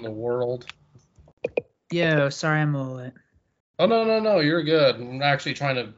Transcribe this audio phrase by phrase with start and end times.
[0.00, 0.66] the world.
[1.90, 3.12] Yo, sorry I'm a little late.
[3.80, 4.96] Oh no no no, you're good.
[4.96, 5.92] I'm actually trying to.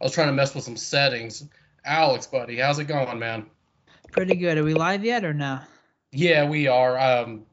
[0.00, 1.48] I was trying to mess with some settings.
[1.84, 3.46] Alex, buddy, how's it going, man?
[4.12, 4.58] Pretty good.
[4.58, 5.60] Are we live yet or no?
[6.12, 6.98] Yeah, we are.
[6.98, 7.46] Um,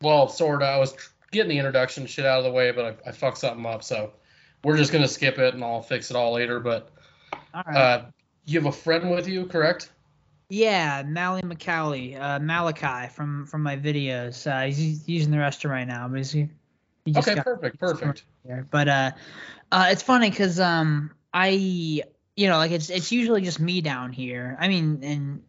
[0.00, 0.64] well, sorta.
[0.64, 0.94] I was
[1.32, 4.12] getting the introduction shit out of the way, but I, I fucked something up, so
[4.64, 6.60] we're just gonna skip it and I'll fix it all later.
[6.60, 6.90] But
[7.52, 7.76] All right.
[7.76, 8.04] uh,
[8.46, 9.90] you have a friend with you, correct?
[10.52, 14.46] Yeah, Mally McAlly, uh, Malachi from from my videos.
[14.46, 16.50] Uh, he's, he's using the restroom right now, but he's, he
[17.06, 18.24] just Okay, got perfect, perfect.
[18.70, 19.10] But uh,
[19.72, 24.12] uh, it's funny because um, I you know like it's it's usually just me down
[24.12, 24.58] here.
[24.60, 25.42] I mean, and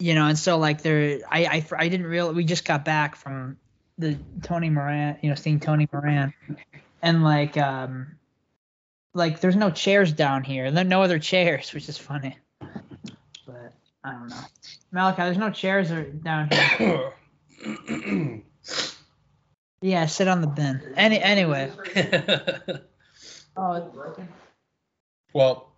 [0.00, 3.14] you know, and so like there, I I I didn't real we just got back
[3.14, 3.56] from
[3.98, 6.34] the Tony Moran, you know, seeing Tony Moran,
[7.00, 8.16] and like um,
[9.14, 10.72] like there's no chairs down here.
[10.72, 12.36] There are no other chairs, which is funny.
[14.02, 14.40] But I don't know,
[14.92, 15.22] Malachi.
[15.22, 15.90] There's no chairs
[16.22, 17.12] down here.
[19.82, 20.92] Yeah, sit on the bin.
[20.96, 21.72] Any anyway.
[23.56, 24.28] Oh, it's broken.
[25.34, 25.72] well,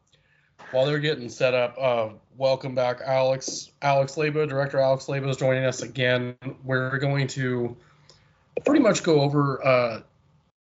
[0.71, 3.71] while they're getting set up, uh, welcome back, Alex.
[3.81, 6.37] Alex Leyba, director Alex Leyba is joining us again.
[6.65, 7.77] We're going to
[8.65, 9.67] pretty much go over.
[9.67, 10.01] Uh,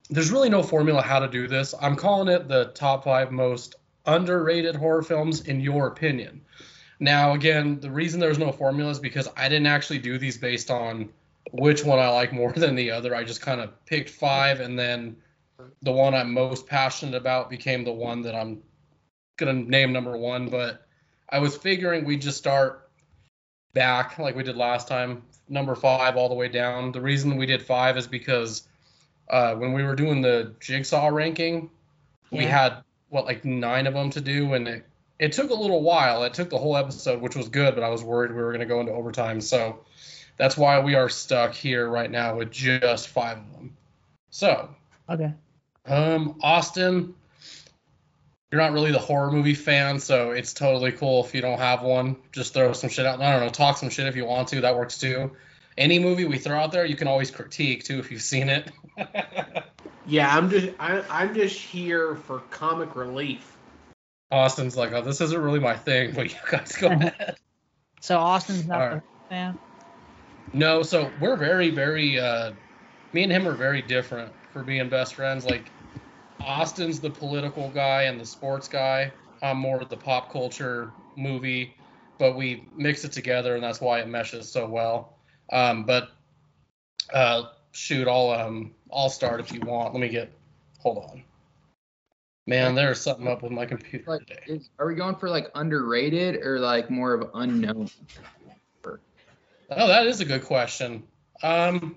[0.09, 1.75] there's really no formula how to do this.
[1.81, 3.75] I'm calling it the top five most
[4.07, 6.43] underrated horror films in your opinion.
[7.01, 10.71] Now, again, the reason there's no formula is because I didn't actually do these based
[10.71, 11.09] on
[11.53, 13.15] which one I like more than the other.
[13.15, 15.17] I just kind of picked five, and then
[15.83, 18.63] the one I'm most passionate about became the one that I'm
[19.39, 20.49] gonna name number one.
[20.49, 20.87] But
[21.31, 22.91] I was figuring we'd just start
[23.73, 26.93] back like we did last time, number five all the way down.
[26.93, 28.69] The reason we did five is because
[29.31, 31.71] uh, when we were doing the jigsaw ranking,
[32.31, 34.85] we had what like nine of them to do, and it
[35.21, 36.25] it took a little while.
[36.25, 38.67] It took the whole episode, which was good, but I was worried we were gonna
[38.67, 39.85] go into overtime, so
[40.39, 43.77] that's why we are stuck here right now with just five of them.
[44.31, 44.75] So
[45.09, 45.33] Okay.
[45.85, 47.15] um, Austin,
[48.51, 51.83] you're not really the horror movie fan, so it's totally cool if you don't have
[51.83, 52.17] one.
[52.33, 53.21] Just throw some shit out.
[53.21, 54.63] I don't know, talk some shit if you want to.
[54.63, 55.33] That works too.
[55.77, 58.71] Any movie we throw out there, you can always critique too if you've seen it.
[60.07, 63.60] Yeah, I'm just I, I'm just here for comic relief.
[64.31, 67.37] Austin's like, oh, this isn't really my thing, but you guys go ahead.
[68.01, 69.59] So Austin's not All the fan.
[70.53, 72.19] No, so we're very, very.
[72.19, 72.53] Uh,
[73.13, 75.45] me and him are very different for being best friends.
[75.45, 75.71] Like,
[76.41, 79.13] Austin's the political guy and the sports guy.
[79.43, 81.75] I'm more the pop culture movie,
[82.19, 85.17] but we mix it together, and that's why it meshes so well.
[85.53, 86.11] Um, but
[87.13, 89.95] uh, shoot, I'll um, I'll start if you want.
[89.95, 90.33] Let me get.
[90.81, 91.23] Hold on.
[92.51, 94.41] Man, there's something up with my computer Like, today.
[94.49, 97.89] is, are we going for like underrated or like more of unknown?
[98.85, 101.05] Oh, that is a good question.
[101.45, 101.95] Um,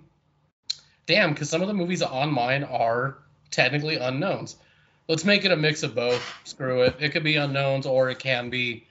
[1.07, 3.17] damn, because some of the movies on mine are
[3.49, 4.57] technically unknowns.
[5.09, 6.23] Let's make it a mix of both.
[6.43, 6.97] Screw it.
[6.99, 8.85] It could be unknowns, or it can be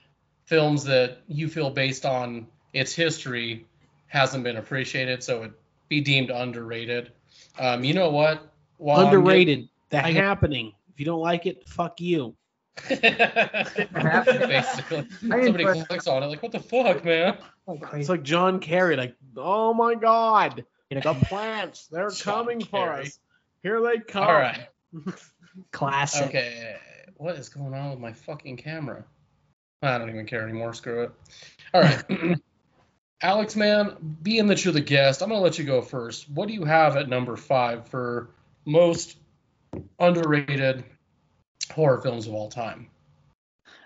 [0.45, 3.65] films that you feel based on its history
[4.07, 5.51] hasn't been appreciated, so it
[5.87, 7.13] be deemed underrated.
[7.57, 8.51] Um, you know what?
[8.79, 9.69] While I'm Underrated.
[9.91, 10.73] The I get- happening.
[10.93, 12.35] If you don't like it, fuck you.
[12.89, 13.07] Basically,
[15.19, 15.87] somebody impressed.
[15.87, 17.37] clicks on it, like, what the fuck, man?
[17.93, 22.63] It's like John Kerry, like, oh my god, you know, the plants, they're John coming
[22.63, 23.19] for us.
[23.61, 24.23] Here they come.
[24.23, 24.67] All right.
[25.71, 26.27] Classic.
[26.27, 26.75] Okay,
[27.17, 29.03] what is going on with my fucking camera?
[29.81, 30.73] I don't even care anymore.
[30.73, 31.11] Screw it.
[31.73, 32.39] All right,
[33.21, 36.29] Alex, man, being that you're the guest, I'm gonna let you go first.
[36.29, 38.29] What do you have at number five for
[38.65, 39.17] most
[39.99, 40.83] underrated
[41.71, 42.87] horror films of all time?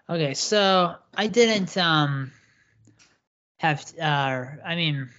[0.10, 2.32] Okay, so I didn't um
[3.60, 5.10] have uh I mean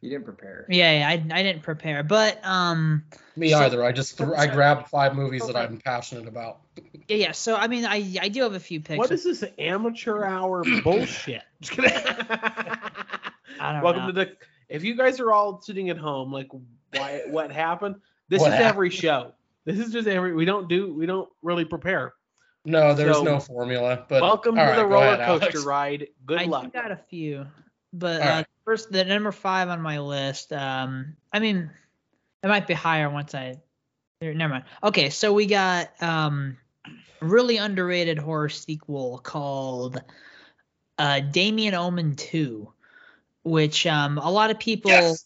[0.00, 0.66] You didn't prepare.
[0.68, 3.04] yeah, yeah I I didn't prepare, but um
[3.36, 3.84] Me So- either.
[3.84, 6.60] I just threw, I grabbed five movies that I'm passionate about.
[7.08, 8.98] yeah yeah so I mean I I do have a few picks.
[8.98, 11.42] What is this amateur hour bullshit?
[11.60, 11.92] Just kidding.
[13.60, 14.06] I don't Welcome know.
[14.08, 14.36] to the.
[14.68, 16.48] If you guys are all sitting at home, like,
[16.92, 17.22] why?
[17.28, 17.96] What happened?
[18.28, 19.32] This What is every show.
[19.64, 20.34] This is just every.
[20.34, 20.94] We don't do.
[20.94, 22.14] We don't really prepare.
[22.64, 24.04] No, there's So, no formula.
[24.08, 25.64] But Welcome to right, the roller ahead, coaster Alex.
[25.64, 26.08] ride.
[26.26, 26.64] Good luck.
[26.64, 27.46] I got a few,
[27.92, 28.46] but uh, right.
[28.64, 30.52] first the number five on my list.
[30.52, 31.70] Um, I mean,
[32.42, 33.56] it might be higher once I.
[34.22, 34.64] er, Never mind.
[34.82, 36.56] Okay, so we got um,
[37.20, 40.02] really underrated horror sequel called
[40.98, 42.72] uh, Damien Omen Two,
[43.44, 44.90] which um a lot of people.
[44.90, 45.24] Yes.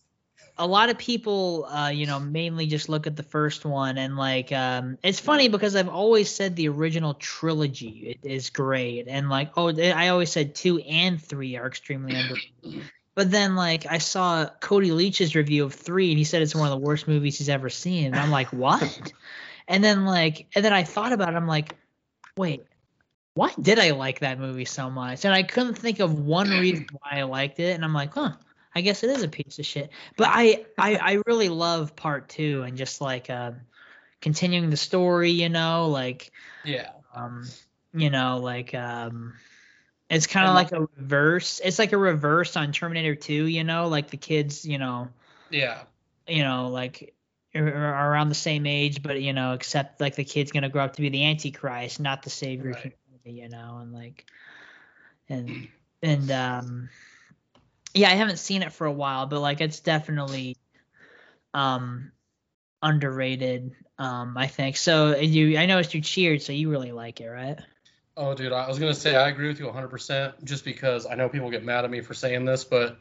[0.62, 4.16] A lot of people uh you know mainly just look at the first one and
[4.16, 9.50] like um it's funny because i've always said the original trilogy is great and like
[9.56, 12.50] oh i always said two and three are extremely underrated
[13.14, 16.66] but then like I saw Cody Leach's review of three, and he said it's one
[16.66, 18.06] of the worst movies he's ever seen.
[18.06, 19.12] And I'm like, what?
[19.68, 21.36] and then like, and then I thought about it.
[21.36, 21.76] I'm like,
[22.36, 22.64] wait,
[23.34, 25.24] why did I like that movie so much?
[25.24, 27.74] And I couldn't think of one reason why I liked it.
[27.74, 28.32] And I'm like, huh,
[28.74, 29.90] I guess it is a piece of shit.
[30.16, 33.52] But I I, I really love part two and just like uh,
[34.20, 35.30] continuing the story.
[35.30, 36.30] You know, like
[36.64, 36.90] Yeah.
[37.14, 37.48] um
[37.94, 39.34] you know like um
[40.08, 43.88] it's kind of like a reverse it's like a reverse on terminator 2 you know
[43.88, 45.08] like the kids you know
[45.50, 45.82] Yeah.
[46.26, 47.14] you know like
[47.54, 50.96] are around the same age but you know except like the kid's gonna grow up
[50.96, 52.96] to be the antichrist not the savior Right.
[53.24, 54.24] you know and like
[55.28, 55.68] and
[56.02, 56.88] and um
[57.94, 60.56] yeah i haven't seen it for a while but like it's definitely
[61.54, 62.12] um
[62.82, 67.28] underrated um i think so you i noticed you cheered so you really like it
[67.28, 67.58] right
[68.14, 70.44] Oh, dude, I was gonna say I agree with you 100%.
[70.44, 72.98] Just because I know people get mad at me for saying this, but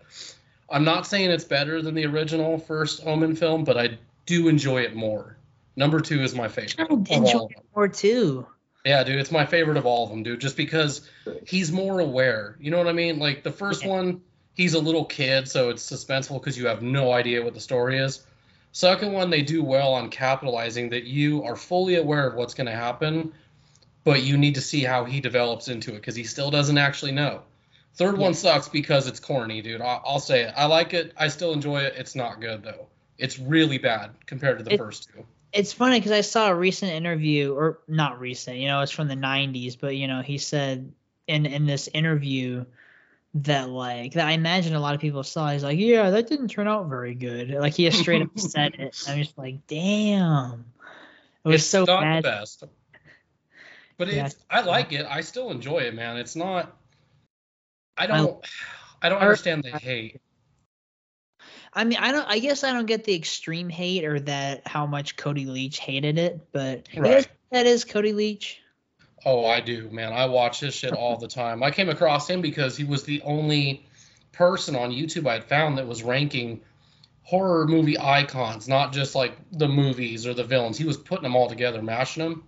[0.70, 4.84] I'm not saying it's better than the original first Omen film, but I do enjoy
[4.84, 5.36] it more.
[5.76, 6.90] Number two is my favorite.
[6.90, 8.48] I enjoy it more too.
[8.86, 10.40] Yeah, dude, it's my favorite of all of them, dude.
[10.40, 11.02] Just because
[11.46, 12.56] he's more aware.
[12.60, 13.20] You know what I mean?
[13.20, 13.90] Like the first Yeah.
[13.90, 14.22] one,
[14.54, 17.98] he's a little kid, so it's suspenseful because you have no idea what the story
[17.98, 18.26] is.
[18.74, 22.68] Second one, they do well on capitalizing that you are fully aware of what's going
[22.68, 23.34] to happen,
[24.04, 27.12] but you need to see how he develops into it because he still doesn't actually
[27.12, 27.42] know.
[27.96, 29.82] Third one sucks because it's corny, dude.
[29.82, 30.54] I- I'll say it.
[30.56, 31.12] I like it.
[31.18, 31.96] I still enjoy it.
[31.98, 32.88] It's not good though.
[33.18, 35.26] It's really bad compared to the It- first two.
[35.52, 39.10] It's funny because I saw a recent interview, or not recent, you know, it's from
[39.10, 40.94] the '90s, but you know, he said
[41.28, 42.64] in in this interview
[43.34, 45.50] that like that I imagine a lot of people saw.
[45.52, 47.50] He's like, yeah, that didn't turn out very good.
[47.52, 49.02] Like he just straight up said it.
[49.08, 50.66] I'm just like, damn,
[51.46, 52.24] it was it's so not bad.
[52.24, 52.64] the best.
[53.98, 54.26] But Yeah.
[54.26, 55.06] it's I like it.
[55.10, 56.18] I still enjoy it, man.
[56.18, 56.76] It's not
[57.98, 58.44] I don't
[59.02, 60.20] I don't I- understand the hate.
[61.74, 62.28] I mean, I don't.
[62.28, 66.18] I guess I don't get the extreme hate or that how much Cody Leach hated
[66.18, 67.26] it, but Right.
[67.52, 68.61] that is Cody Leach.
[69.26, 70.14] Oh, I do, man.
[70.14, 71.62] I watch his shit all the time.
[71.62, 73.86] I came across him because he was the only
[74.32, 76.62] person on YouTube I'd found that was ranking
[77.24, 80.78] horror movie icons, not just like the movies or the villains.
[80.78, 82.44] He was putting them all together, mashing them,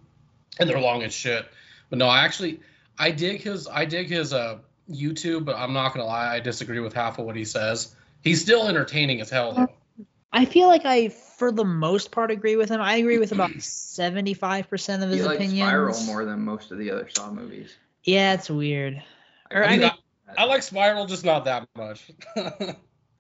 [0.60, 1.46] and they're long as shit.
[1.90, 2.60] But no, I actually
[2.98, 4.58] I dig his I dig his uh
[4.90, 7.96] YouTube, but I'm not gonna lie, I disagree with half of what he says.
[8.22, 10.06] He's still entertaining as hell though.
[10.32, 11.10] I feel like I,
[11.44, 12.80] for the most part, agree with him.
[12.80, 15.60] I agree with about seventy-five percent of his He opinions.
[15.60, 17.76] Spiral more than most of the other Saw movies.
[18.04, 19.04] Yeah, it's weird.
[19.52, 19.92] Or, I I mean, mean,
[20.38, 22.10] I like Spiral, just not that much.
[22.38, 22.46] no,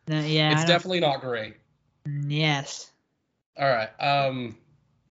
[0.07, 1.55] yeah, it's definitely not great.
[2.27, 2.89] yes.
[3.57, 3.89] All right.
[3.99, 4.55] Um.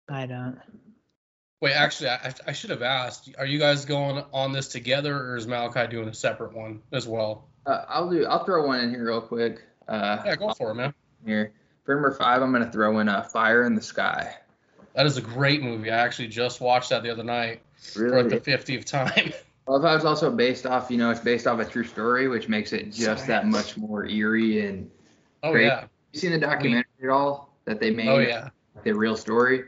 [0.08, 0.60] I don't.
[1.62, 3.32] Wait, actually, I, I should have asked.
[3.40, 7.08] Are you guys going on this together, or is Malachi doing a separate one as
[7.08, 7.48] well?
[7.66, 8.26] Uh, I'll do.
[8.28, 9.64] I'll throw one in here real quick.
[9.88, 10.94] Uh, Yeah, go for it, man.
[11.26, 11.54] Here
[11.90, 14.36] for number five, I'm gonna throw in a Fire in the Sky.
[14.94, 15.90] That is a great movie.
[15.90, 19.34] I actually just watched that the other night for like the 50th time.
[19.68, 20.92] How it's also based off.
[20.92, 24.06] You know, it's based off a true story, which makes it just that much more
[24.06, 24.68] eerie.
[24.68, 24.92] And
[25.42, 25.66] oh Great.
[25.66, 25.86] yeah.
[26.14, 28.08] you seen the documentary at all that they made?
[28.08, 28.50] Oh yeah.
[28.84, 29.64] The real story.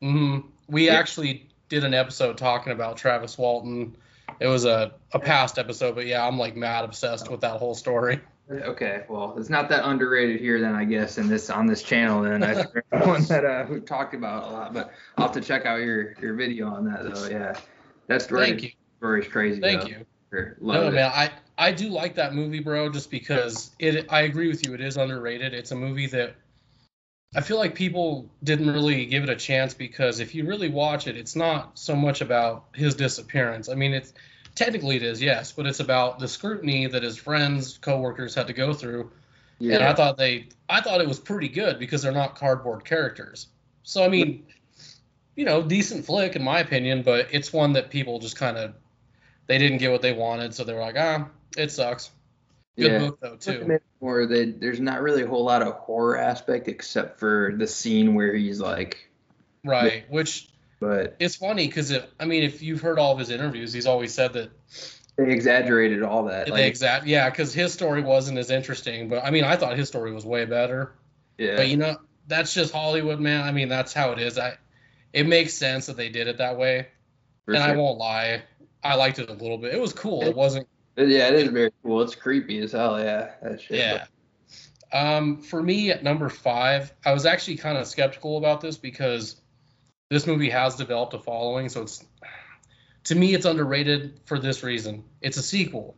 [0.00, 0.38] hmm
[0.68, 0.94] We Yeah.
[0.94, 3.94] actually did an episode talking about Travis Walton.
[4.40, 7.74] It was a, a past episode, but yeah, I'm like mad obsessed with that whole
[7.74, 8.20] story.
[8.50, 12.22] Okay, well, it's not that underrated here then, I guess, in this on this channel.
[12.22, 12.54] Then I
[13.04, 16.14] one that uh, we talked about a lot, but I'll have to check out your
[16.14, 17.28] your video on that though.
[17.28, 17.58] Yeah,
[18.06, 18.70] that's story Thank you.
[18.98, 19.60] story's crazy.
[19.60, 19.88] Thank though.
[19.88, 20.06] you.
[20.30, 20.94] Sure, Love No, it.
[20.94, 24.06] man, I I do like that movie, bro, just because it.
[24.10, 24.72] I agree with you.
[24.74, 25.52] It is underrated.
[25.52, 26.34] It's a movie that
[27.34, 31.06] I feel like people didn't really give it a chance because if you really watch
[31.06, 33.68] it, it's not so much about his disappearance.
[33.68, 34.14] I mean, it's
[34.58, 38.52] technically it is, yes, but it's about the scrutiny that his friends, coworkers had to
[38.52, 39.10] go through.
[39.60, 39.76] Yeah.
[39.76, 43.46] And I thought they, I thought it was pretty good because they're not cardboard characters.
[43.84, 44.46] So I mean,
[45.36, 48.74] you know, decent flick in my opinion, but it's one that people just kind of
[49.46, 52.10] they didn't get what they wanted, so they were like, ah, it sucks.
[52.76, 52.98] Good Yeah.
[52.98, 53.78] book though too.
[54.00, 58.14] Or they, there's not really a whole lot of horror aspect except for the scene
[58.14, 59.08] where he's like,
[59.64, 60.04] Right.
[60.10, 60.48] Which
[60.80, 64.14] but it's funny because I mean, if you've heard all of his interviews, he's always
[64.14, 64.50] said that
[65.16, 66.46] they exaggerated all that.
[66.46, 69.08] they Like, exact yeah, because his story wasn't as interesting.
[69.08, 70.92] But I mean, I thought his story was way better.
[71.36, 71.56] yeah.
[71.56, 73.42] But you know, that's just Hollywood, man.
[73.42, 74.38] I mean, that's how it is.
[74.38, 74.58] I
[75.12, 76.88] it makes sense that they did it that way.
[77.44, 78.42] for and I won't lie,
[78.84, 79.74] I liked it a little bit.
[79.74, 80.22] It was cool.
[80.22, 80.68] It wasn't
[81.06, 82.02] yeah, it is very cool.
[82.02, 82.98] It's creepy as hell.
[82.98, 83.78] Yeah, that shit.
[83.78, 84.06] Yeah.
[84.92, 89.40] Um, for me at number five, I was actually kind of skeptical about this because
[90.10, 91.68] this movie has developed a following.
[91.68, 92.04] So it's
[93.04, 95.04] to me, it's underrated for this reason.
[95.20, 95.96] It's a sequel.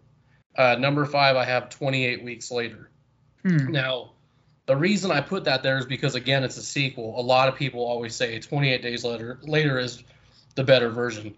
[0.56, 2.90] Uh, number five, I have 28 weeks later.
[3.42, 3.72] Hmm.
[3.72, 4.12] Now,
[4.66, 7.18] the reason I put that there is because again, it's a sequel.
[7.18, 10.02] A lot of people always say 28 Days Later later is
[10.54, 11.34] the better version.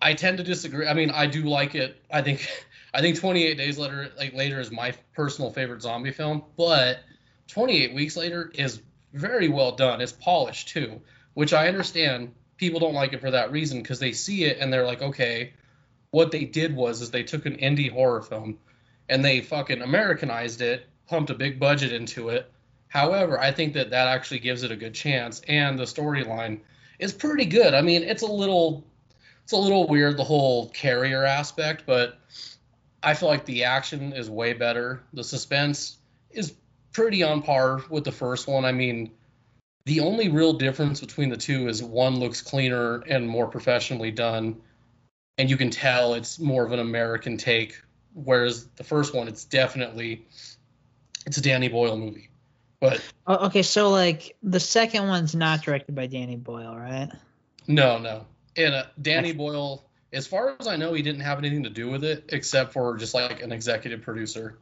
[0.00, 0.86] I tend to disagree.
[0.86, 2.00] I mean, I do like it.
[2.12, 2.48] I think
[2.94, 7.00] I think 28 Days Later like later is my personal favorite zombie film, but
[7.48, 8.80] 28 Weeks Later is
[9.12, 10.00] very well done.
[10.00, 11.00] It's polished too,
[11.36, 14.72] which I understand people don't like it for that reason because they see it and
[14.72, 15.52] they're like, okay,
[16.10, 18.58] what they did was is they took an indie horror film
[19.10, 22.50] and they fucking Americanized it, pumped a big budget into it.
[22.88, 26.60] However, I think that that actually gives it a good chance, and the storyline
[26.98, 27.74] is pretty good.
[27.74, 28.86] I mean, it's a little,
[29.44, 32.18] it's a little weird the whole carrier aspect, but
[33.02, 35.02] I feel like the action is way better.
[35.12, 35.98] The suspense
[36.30, 36.54] is
[36.94, 38.64] pretty on par with the first one.
[38.64, 39.10] I mean,
[39.86, 44.60] the only real difference between the two is one looks cleaner and more professionally done,
[45.38, 47.80] and you can tell it's more of an American take.
[48.12, 50.26] Whereas the first one, it's definitely
[51.24, 52.30] it's a Danny Boyle movie.
[52.80, 57.08] But Oh, okay, so like the second one's not directed by Danny Boyle, right?
[57.68, 58.26] no, no.
[58.56, 61.88] And uh, Danny Boyle, as far as I know, he didn't have anything to do
[61.88, 64.58] with it except for just like an executive producer.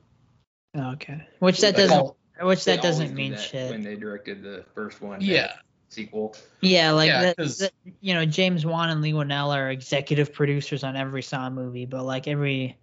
[0.76, 3.70] Okay, which that doesn't, which They that doesn't do mean that shit.
[3.70, 5.20] When they directed the first one.
[5.20, 5.52] Yeah,
[5.88, 6.34] Sequel.
[6.60, 10.32] Yeah, like Yeah, that, 'cause- that- you know, James Wan and Leigh Whannell are executive
[10.32, 12.76] producers on every Saw movie, but like every,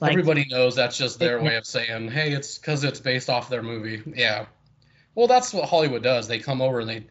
[0.00, 1.44] like everybody knows that's just their Yeah.
[1.44, 4.02] way of saying, hey, it's because it's based off their movie.
[4.14, 4.46] Yeah.
[5.14, 6.28] Well, that's what Hollywood does.
[6.28, 7.06] They come over and they,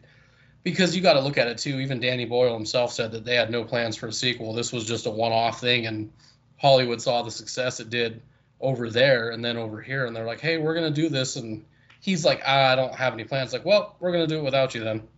[0.64, 1.80] because you got to look at it too.
[1.80, 4.54] Even Danny Boyle himself said that they had no plans for a sequel.
[4.54, 6.10] This was just a one-off thing, and
[6.56, 8.22] Hollywood saw the success it did
[8.60, 11.64] over there and then over here, and they're like, hey, we're gonna do this, and
[12.02, 13.54] he's like, ah, I don't have any plans.
[13.54, 15.08] Like, well, we're gonna do it without you then.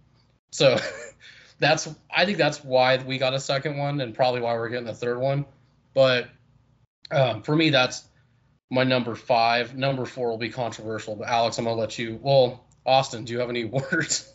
[0.52, 0.76] So
[1.58, 4.88] that's I think that's why we got a second one, and probably why we're getting
[4.88, 5.46] a third one.
[5.94, 6.28] But
[7.10, 8.06] um, for me, that's
[8.70, 9.76] my number five.
[9.76, 12.20] Number four will be controversial, but Alex, I'm gonna let you.
[12.22, 14.32] Well, Austin, do you have any words?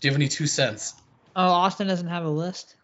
[0.00, 0.94] do you have any two cents?
[1.36, 2.76] oh, Austin doesn't have a list.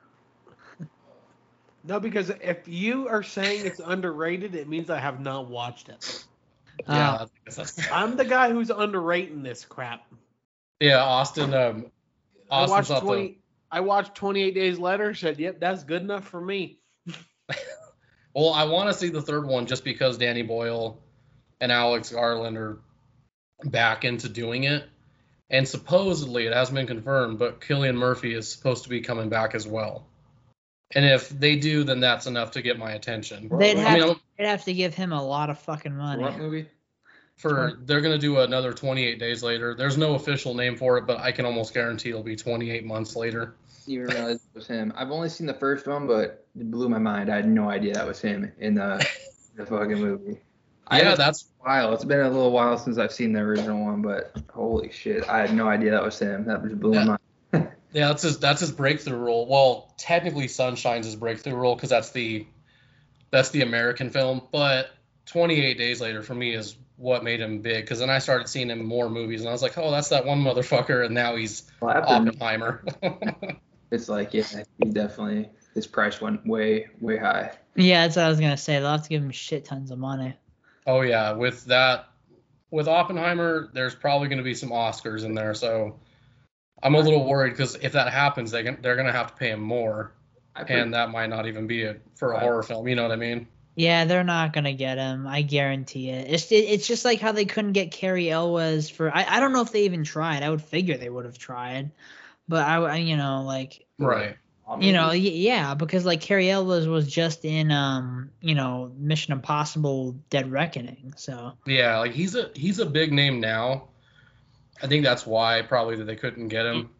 [1.82, 6.24] No, because if you are saying it's underrated, it means I have not watched it.
[6.88, 10.06] Yeah, Uh, I guess that's- I'm the guy who's underrating this crap.
[10.80, 11.52] yeah, Austin.
[11.54, 11.86] Um,
[12.50, 13.36] I watched thought the-
[13.70, 15.14] I watched 28 Days Later.
[15.14, 16.78] Said, "Yep, that's good enough for me."
[18.32, 21.02] Well, I want to see the third one just because Danny Boyle
[21.60, 22.78] and Alex Garland are
[23.64, 24.84] back into doing it.
[25.50, 29.56] And supposedly, it hasn't been confirmed, but Cillian Murphy is supposed to be coming back
[29.56, 30.06] as well.
[30.94, 33.48] And if they do, then that's enough to get my attention.
[33.58, 36.22] They'd I have, mean, I'm- they'd have to give him a lot of fucking money.
[36.22, 36.66] What movie?
[37.36, 39.74] for they're gonna do another 28 days later.
[39.74, 43.16] There's no official name for it, but I can almost guarantee it'll be 28 months
[43.16, 43.54] later.
[43.86, 44.92] You didn't realize it was him.
[44.94, 47.32] I've only seen the first one, but it blew my mind.
[47.32, 49.02] I had no idea that was him in the
[49.56, 50.38] the fucking movie.
[50.90, 51.94] Yeah, haven't- that's wild.
[51.94, 55.38] It's been a little while since I've seen the original one, but holy shit, I
[55.38, 56.44] had no idea that was him.
[56.44, 57.00] That just blew Yeah.
[57.00, 57.20] my mind.
[57.92, 59.46] Yeah, that's his that's his breakthrough role.
[59.46, 62.46] Well, technically Sunshine's his breakthrough role because that's the
[63.30, 64.90] that's the American film, but
[65.26, 68.70] 28 Days Later for me is what made him big because then I started seeing
[68.70, 71.36] him in more movies and I was like, oh, that's that one motherfucker, and now
[71.36, 72.84] he's Well, after Oppenheimer.
[73.90, 74.44] it's like, yeah,
[74.78, 77.52] he definitely his price went way, way high.
[77.76, 78.78] Yeah, that's what I was gonna say.
[78.78, 80.34] They'll have to give him shit tons of money.
[80.86, 82.06] oh yeah, with that
[82.70, 85.98] with Oppenheimer, there's probably going to be some Oscars in there, so
[86.82, 89.34] I'm a little worried because if that happens, they can, they're going to have to
[89.34, 90.12] pay him more,
[90.54, 92.42] I and that might not even be it for a Right.
[92.42, 92.88] horror film.
[92.88, 93.46] You know what I mean?
[93.76, 95.26] Yeah, they're not gonna get him.
[95.26, 96.30] I guarantee it.
[96.30, 99.14] It's it, it's just like how they couldn't get Cary Elwes for.
[99.14, 100.42] I, I don't know if they even tried.
[100.42, 101.92] I would figure they would have tried,
[102.48, 104.36] but I, I you know like Right.
[104.80, 110.12] you know yeah because like Cary Elwes was just in um you know Mission Impossible
[110.30, 111.14] Dead Reckoning.
[111.16, 113.89] So Yeah, like he's a he's a big name now.
[114.82, 116.90] I think that's why probably that they couldn't get him.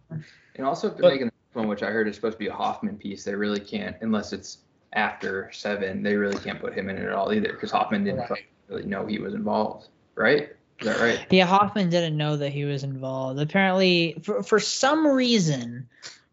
[0.57, 2.49] And also, if they're But- making this one, which I heard is supposed to be
[2.49, 4.59] a Hoffman piece, they really can't, unless it's
[4.93, 8.29] after seven, they really can't put him in it at all either, because Hoffman didn't
[8.31, 8.45] Right.
[8.69, 10.51] really know he was involved, right?
[10.81, 11.27] Is that right?
[11.31, 13.39] yeah, Hoffman didn't know that he was involved.
[13.41, 15.89] Apparently, for for some reason.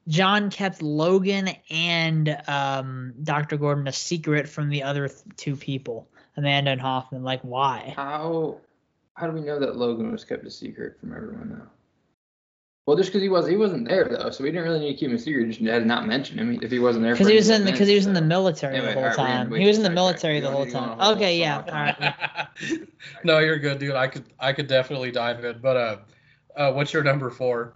[0.07, 3.57] John kept Logan and um, Dr.
[3.57, 7.23] Gordon a secret from the other th- two people, Amanda and Hoffman.
[7.23, 7.91] Like, why?
[7.93, 8.55] How
[9.17, 11.67] how do we know that Logan was kept a secret from everyone though?
[12.85, 14.97] Well, just because he was he wasn't there though, so we didn't really need to
[14.97, 15.49] keep him a secret.
[15.49, 17.15] Just had to not mention him if he wasn't there.
[17.15, 19.49] Because he was in because he was in the military Anyway, the whole alright, time.
[19.49, 20.97] wait He was in the military the whole time.
[20.97, 22.87] wanna Okay, yeah, all right.
[23.23, 23.95] no, you're good, dude.
[23.95, 25.59] I could I could definitely dive in.
[25.59, 25.97] But uh,
[26.55, 27.73] uh what's your number four?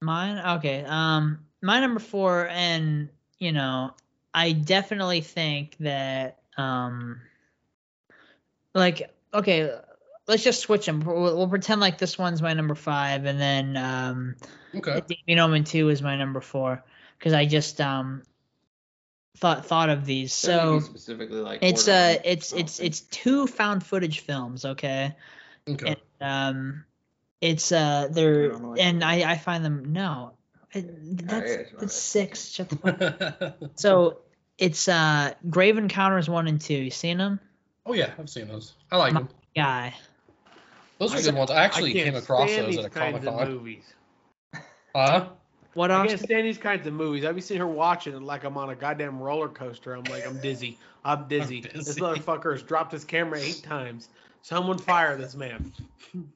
[0.00, 0.84] Mine, okay.
[0.86, 3.92] Um, my number four, and you know,
[4.32, 7.20] I definitely think that, um,
[8.74, 9.70] like, okay,
[10.28, 11.00] let's just switch them.
[11.00, 14.36] We'll, we'll pretend like this one's my number five, and then um,
[14.74, 15.00] Okay.
[15.26, 16.84] Damien Omen two is my number four
[17.18, 18.22] because I just um
[19.38, 20.32] thought thought of these.
[20.32, 22.22] So specifically like it's order uh them.
[22.24, 25.14] it's it's it's two found footage films, okay?
[25.68, 25.96] Okay.
[26.20, 26.84] And um
[27.40, 30.32] it's uh they're don't and I I find them no.
[30.74, 32.48] I- That's yeah, it's my that's six.
[32.48, 33.70] Shut the fuck.
[33.76, 34.18] So
[34.58, 36.74] it's uh Grave Encounters one and two.
[36.74, 37.40] You seen them?
[37.86, 38.74] oh yeah, I've seen those.
[38.90, 39.28] I like My- them.
[39.54, 39.94] Guy.
[40.98, 41.50] Those are I good ones.
[41.50, 43.48] I actually can't came across those at a comic con.
[43.48, 43.84] movies.
[44.94, 45.28] Huh?
[45.74, 46.08] What I else?
[46.08, 47.26] can't stand these kinds of movies.
[47.26, 49.92] I be sitting here watching it like I'm on a goddamn roller coaster.
[49.92, 50.78] I'm like, I'm dizzy.
[51.04, 51.60] I'm dizzy.
[51.60, 52.00] This dizzy.
[52.00, 54.08] motherfucker has dropped his camera eight times.
[54.40, 55.72] Someone fire this man.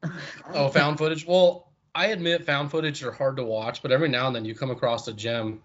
[0.53, 1.27] Oh, found footage.
[1.27, 4.55] Well, I admit found footage are hard to watch, but every now and then you
[4.55, 5.63] come across a gem.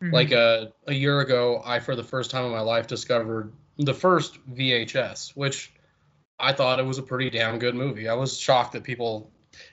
[0.00, 0.12] Mhm.
[0.12, 3.92] Like a a year ago, I for the first time in my life discovered the
[3.92, 5.72] first VHS, which
[6.40, 8.08] I thought it was a pretty damn good movie.
[8.08, 9.30] I was shocked that people,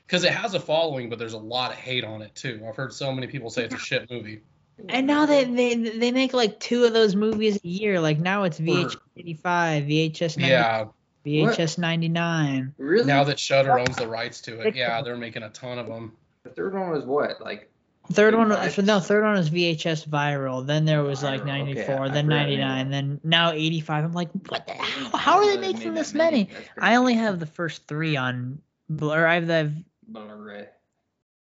[0.07, 2.63] because it has a following, but there's a lot of hate on it too.
[2.67, 4.41] I've heard so many people say it's a shit movie.
[4.89, 7.99] And now they, they they make like two of those movies a year.
[7.99, 10.85] Like now it's VHS 85, VHS 90, Yeah,
[11.25, 12.73] VHS 99.
[12.77, 15.87] really now that Shudder owns the rights to it, yeah, they're making a ton of
[15.87, 16.11] them.
[16.43, 17.69] the third one was what like
[18.11, 20.65] Third one, no, third one was VHS viral.
[20.65, 24.03] Then there was like Viral, okay, 94, I then 99, then now 85.
[24.03, 24.67] I'm like, what?
[24.67, 26.49] The, how, how are they making this many?
[26.79, 29.25] I only have the first three on Blur.
[29.25, 29.73] I have the
[30.07, 30.67] Blu-ray.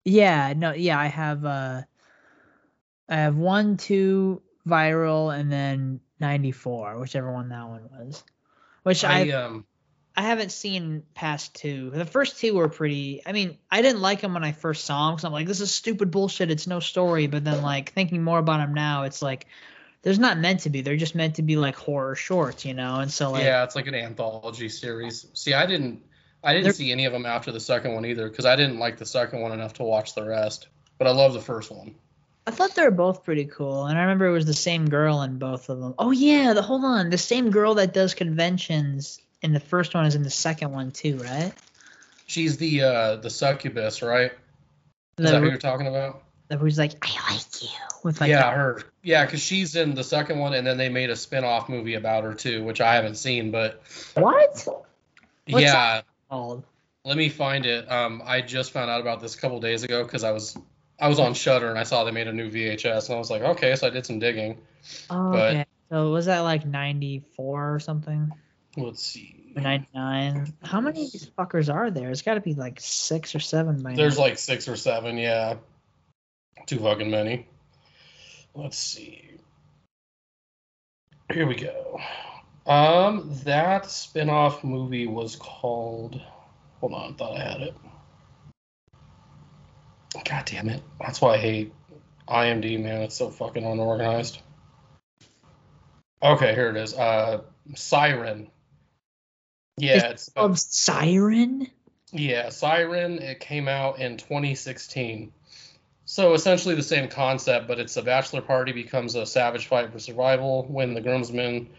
[0.05, 1.81] yeah, no, yeah, I have uh,
[3.09, 8.23] I have one, two viral, and then 94, whichever one that one was.
[8.83, 9.65] Which I I um,
[10.15, 11.89] I haven't seen past two.
[11.89, 13.21] The first two were pretty.
[13.25, 15.59] I mean, I didn't like them when I first saw them because I'm like, this
[15.59, 16.51] is stupid bullshit.
[16.51, 17.25] It's no story.
[17.27, 19.47] But then, like, thinking more about them now, it's like,
[20.03, 20.81] there's not meant to be.
[20.81, 22.99] They're just meant to be like horror shorts, you know.
[22.99, 25.25] And so, like, yeah, it's like an anthology series.
[25.33, 26.03] See, I didn't,
[26.43, 28.97] I didn't see any of them after the second one either, because I didn't like
[28.97, 30.67] the second one enough to watch the rest.
[30.99, 31.95] But I love the first one.
[32.45, 33.85] I thought they were both pretty cool.
[33.85, 35.95] And I remember it was the same girl in both of them.
[35.97, 40.05] Oh yeah, the hold on, the same girl that does conventions in the first one
[40.05, 41.53] is in the second one too, right?
[42.25, 44.31] She's the uh the succubus, right?
[44.31, 44.37] Is
[45.17, 46.23] The, that who you're talking about?
[46.49, 47.69] the who's like, I like you
[48.03, 48.81] with like yeah, the- her.
[49.01, 52.23] Yeah, because she's in the second one, and then they made a spin-off movie about
[52.23, 53.51] her too, which I haven't seen.
[53.51, 53.81] But
[54.15, 54.65] what?
[55.49, 56.01] What's yeah,
[56.31, 57.91] let me find it.
[57.91, 60.57] Um, I just found out about this a couple days ago because I was
[60.99, 63.29] I was on Shudder and I saw they made a new VHS, and I was
[63.29, 64.57] like, okay, so I did some digging.
[65.09, 65.65] Oh, But- okay.
[65.89, 68.31] So was that like 94 or something?
[68.75, 69.32] Let's see.
[69.55, 70.53] Or 99?
[70.63, 72.09] How many of these fuckers are there?
[72.09, 74.23] It's got to be like six or seven by There's now.
[74.23, 75.55] like six or seven, yeah.
[76.65, 77.47] Too fucking many.
[78.55, 79.29] Let's see.
[81.31, 81.99] Here we go.
[82.65, 86.21] Um, that spin-off movie was called.
[86.79, 87.75] Hold on, thought I had it.
[90.25, 90.81] God damn it!
[90.99, 91.73] That's why I hate
[92.27, 93.01] IMD, man.
[93.01, 94.39] It's so fucking unorganized.
[96.21, 96.93] Okay, here it is.
[96.93, 97.41] Uh,
[97.75, 98.49] Siren.
[99.77, 101.67] Yeah, it's Of Siren?
[102.11, 103.19] yeah, Siren.
[103.19, 105.33] It came out in 2016.
[106.05, 109.99] So essentially the same concept, but it's a bachelor party becomes a savage fight for
[109.99, 111.69] survival when the groomsmen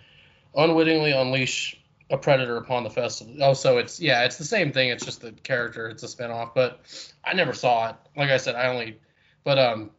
[0.57, 1.79] unwittingly unleash
[2.11, 3.35] a predator upon the festival.
[3.41, 4.91] Oh, so it's yeah, it's the same thing.
[4.91, 5.89] It's just the character.
[5.89, 6.81] It's a spinoff, but
[7.25, 7.97] I never saw it.
[8.17, 9.01] Like I said, I only.
[9.45, 9.91] But um.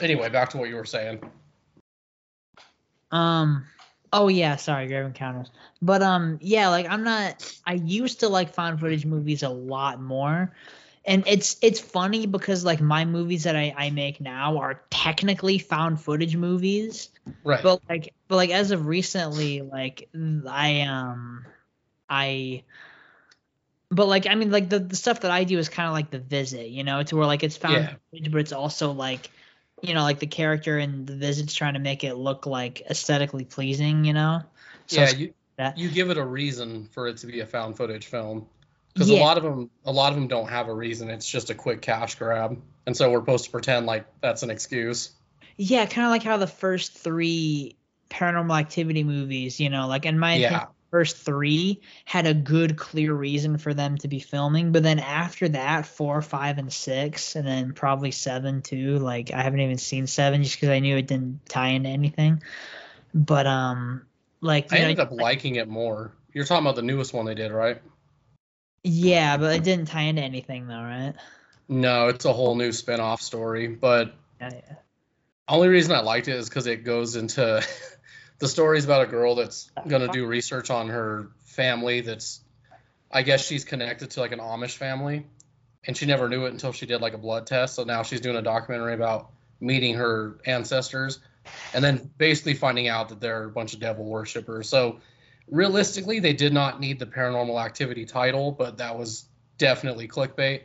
[0.00, 1.20] Anyway, back to what you were saying.
[3.10, 3.66] Um.
[4.16, 5.50] Oh yeah, sorry, Grave Encounters.
[5.82, 7.52] But um, yeah, like I'm not.
[7.66, 10.54] I used to like found footage movies a lot more,
[11.04, 15.58] and it's it's funny because like my movies that I I make now are technically
[15.58, 17.08] found footage movies,
[17.42, 17.60] Right.
[17.64, 21.44] but like but like as of recently, like I um,
[22.08, 22.62] I.
[23.90, 26.10] But like I mean, like the, the stuff that I do is kind of like
[26.10, 27.94] the visit, you know, to where like it's found Yeah.
[28.12, 29.30] footage, but it's also like
[29.86, 33.44] you know, like the character and the visit's trying to make it look like aesthetically
[33.44, 34.42] pleasing, you know?
[34.86, 35.78] So yeah, you that.
[35.78, 38.46] you give it a reason for it to be a found footage film
[38.92, 39.18] because Yeah.
[39.18, 41.10] a lot of them a lot of them don't have a reason.
[41.10, 44.50] It's just a quick cash grab, and so we're supposed to pretend like that's an
[44.50, 45.12] excuse.
[45.56, 47.76] Yeah, kind of like how the first three
[48.10, 50.66] paranormal activity movies, you know, like in my opinion, Yeah.
[50.94, 54.70] First three had a good, clear reason for them to be filming.
[54.70, 59.00] But then after that, four, five, and six, and then probably seven too.
[59.00, 62.44] Like I haven't even seen seven just because I knew it didn't tie into anything.
[63.12, 64.02] But um,
[64.40, 66.12] like I know, ended up liking it more.
[66.32, 67.82] You're talking about the newest one they did, right?
[68.84, 71.14] yeah, but it didn't tie into anything though, right?
[71.68, 74.74] No, it's a whole new spin-off story, but Yeah, yeah.
[75.48, 77.66] only reason I liked it is because it goes into
[78.44, 82.02] the story's about a girl that's gonna do research on her family.
[82.02, 82.42] That's
[83.10, 85.24] I guess she's connected to like an Amish family,
[85.86, 87.74] and she never knew it until she did like a blood test.
[87.74, 89.30] So now she's doing a documentary about
[89.60, 91.20] meeting her ancestors,
[91.72, 94.68] and then basically finding out that they're a bunch of devil worshippers.
[94.68, 95.00] So
[95.50, 99.24] realistically, they did not need the Paranormal Activity title, but that was
[99.56, 100.64] definitely clickbait.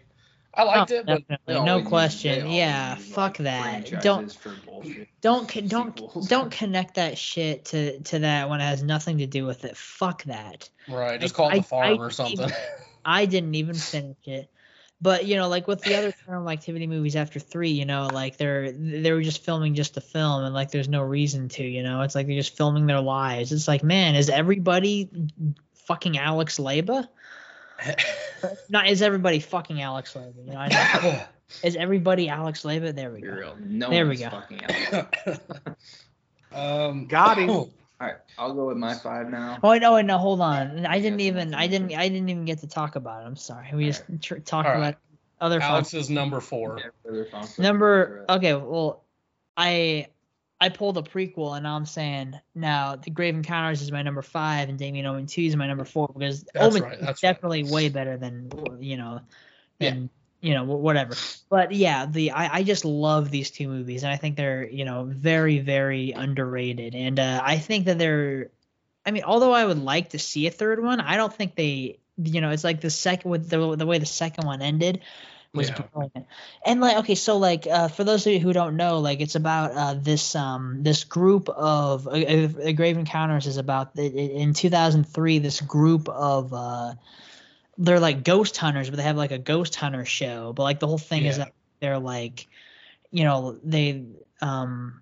[0.53, 2.49] I liked Oh, it, but definitely, no question.
[2.49, 4.01] Yeah, use, fuck like, that.
[4.01, 5.07] Don't franchises for bullshit.
[5.21, 9.45] don't don't don't connect that shit to to that when it has nothing to do
[9.45, 9.77] with it.
[9.77, 10.69] Fuck that.
[10.89, 12.49] right, just I- call it I- the farm I or something.
[13.05, 14.49] I didn't even finish it.
[15.01, 18.35] But you know, like with the other paranormal activity movies after three, you know, like
[18.35, 21.83] they're they were just filming just to film, and like there's no reason to, you
[21.83, 23.53] know, it's like they're just filming their lives.
[23.53, 25.09] It's like, man, is everybody
[25.85, 27.07] fucking Alex Leyba?
[28.69, 30.45] Not is everybody fucking Alex Leyba?
[30.45, 31.21] You know, I know.
[31.63, 32.95] is everybody Alex Leyba?
[32.95, 33.31] There we go.
[33.31, 33.57] real.
[33.59, 34.29] No There we go.
[34.29, 34.61] fucking
[34.93, 35.07] out.
[36.89, 37.49] um, Got him.
[38.01, 39.59] All right, I'll go with my five now.
[39.61, 40.85] Oh no, no, hold on.
[40.85, 43.25] I didn't even, I didn't, I didn't even get to talk about it.
[43.25, 43.67] I'm sorry.
[43.73, 44.89] We just tr- talked All right.
[44.89, 44.95] about
[45.41, 46.79] other fun Alex is number four.
[46.79, 49.03] Yeah, further fun footage Number okay, well,
[49.57, 50.07] I
[50.61, 54.21] I pulled a prequel and now I'm saying now the Grave Encounters is my number
[54.21, 57.23] five and Damien Omen Two is my number four because That's Omen right, is that's
[57.23, 57.33] right.
[57.33, 59.21] definitely way better than you know
[59.79, 59.95] Yeah.
[60.41, 61.15] you know whatever.
[61.49, 64.83] But yeah, the I, I just love these two movies and I think they're you
[64.85, 68.51] know very very underrated and uh, I think that they're
[69.05, 71.99] I mean although I would like to see a third one I don't think they
[72.21, 75.01] you know it's like the second with the the way the second one ended
[75.53, 75.81] was Yeah.
[75.93, 76.27] brilliant.
[76.65, 79.35] And like okay, so like uh, for those of you who don't know, like it's
[79.35, 85.39] about uh, this um this group of uh, uh, Grave Encounters is about in 2003
[85.39, 86.93] this group of uh
[87.77, 90.53] they're like ghost hunters, but they have like a ghost hunter show.
[90.53, 92.47] But like the whole thing is that they're like,
[93.09, 94.05] you know, they
[94.41, 95.01] um,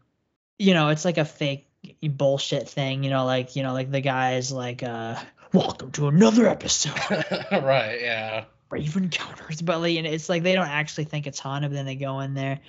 [0.59, 1.67] you know, it's like a fake
[2.01, 3.03] bullshit thing.
[3.03, 5.15] You know, like you know, like the guys like uh,
[5.53, 6.93] welcome to another episode.
[7.51, 8.45] right, yeah.
[8.69, 11.85] Grave Encounters, but like, and it's like they don't actually think it's haunted, but then
[11.85, 12.59] they go in there,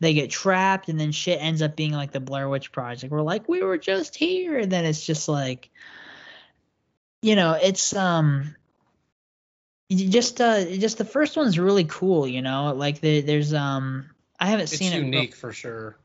[0.00, 3.12] they get trapped, and then shit ends up being like the Blair Witch Project.
[3.12, 5.70] We're like, we were just here, and then it's just like,
[7.22, 8.54] you know, it's um,
[9.90, 14.46] just uh, just the first one's really cool, you know, like the, there's um, I
[14.46, 15.02] haven't It's seen it.
[15.04, 15.96] unique for sure.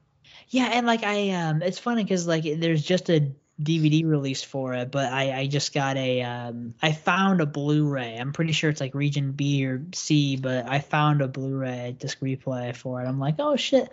[0.50, 4.74] yeah, and like I um it's funny cuz like there's just a DVD release for
[4.74, 8.18] it, but I I just got a um I found a Blu-ray.
[8.18, 12.20] I'm pretty sure it's like region B or C, but I found a Blu-ray disc
[12.20, 13.08] replay for it.
[13.08, 13.90] I'm like, "Oh shit."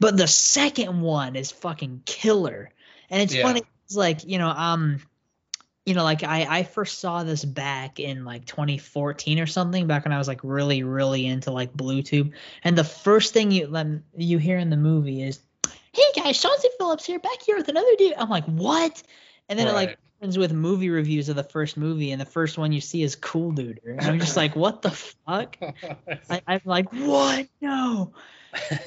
[0.00, 2.70] But the second one is fucking killer.
[3.10, 3.42] And it's Yeah.
[3.42, 5.00] funny it's like, you know, um
[5.84, 10.04] you know, like I I first saw this back in like 2014 or something, back
[10.04, 12.32] when I was like really really into like BlueTube.
[12.64, 15.38] And the first thing you um, you hear in the movie is
[16.26, 18.14] hey Chauncey Phillips here, back here with another dude.
[18.16, 19.00] I'm like, what?
[19.48, 19.98] And then it like Right.
[20.20, 23.14] opens with movie reviews of the first movie, and the first one you see is
[23.14, 23.80] Cool Dude.
[23.84, 25.56] And I'm just like, what the fuck?
[26.30, 27.46] I, I'm like, what?
[27.60, 28.12] No.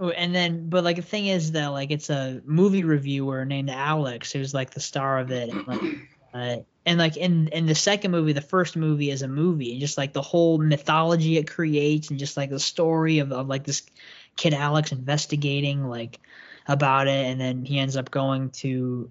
[0.00, 3.70] Oh, and then, but like the thing is that like it's a movie reviewer named
[3.70, 5.80] Alex who's like the star of it, and like,
[6.34, 9.80] uh, and like in in the second movie, the first movie is a movie, and
[9.80, 13.62] just like the whole mythology it creates, and just like the story of, of like
[13.62, 13.82] this
[14.34, 16.18] kid Alex investigating like
[16.66, 19.10] about it, and then he ends up going to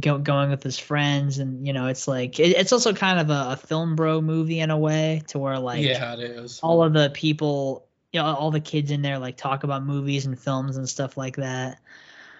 [0.00, 3.30] go, going with his friends, and you know it's like it, it's also kind of
[3.30, 6.60] a, a film bro movie in a way, to where like yeah, it is.
[6.62, 10.26] all of the people you know all the kids in there like talk about movies
[10.26, 11.80] and films and stuff like that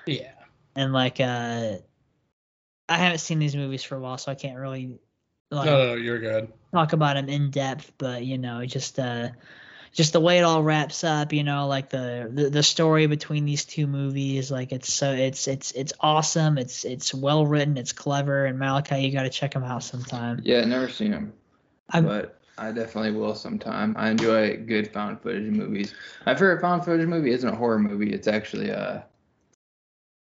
[0.06, 0.32] Yeah.
[0.76, 1.76] and like uh
[2.90, 4.98] i haven't seen these movies for a while so i can't really
[5.50, 6.52] like No, no, no, you're good.
[6.74, 9.30] talk about them in depth but you know just uh
[9.92, 13.44] just the way it all wraps up you know like the, the the story between
[13.44, 17.92] these two movies like it's so it's it's it's awesome it's it's well written it's
[17.92, 21.32] clever and malachi you got to check them out sometime Yeah, never seen them,
[21.90, 23.94] I'm- but I definitely will sometime.
[23.98, 25.94] I enjoy good found footage movies.
[26.26, 28.12] My favorite found footage movie isn't a horror movie.
[28.12, 29.06] It's actually a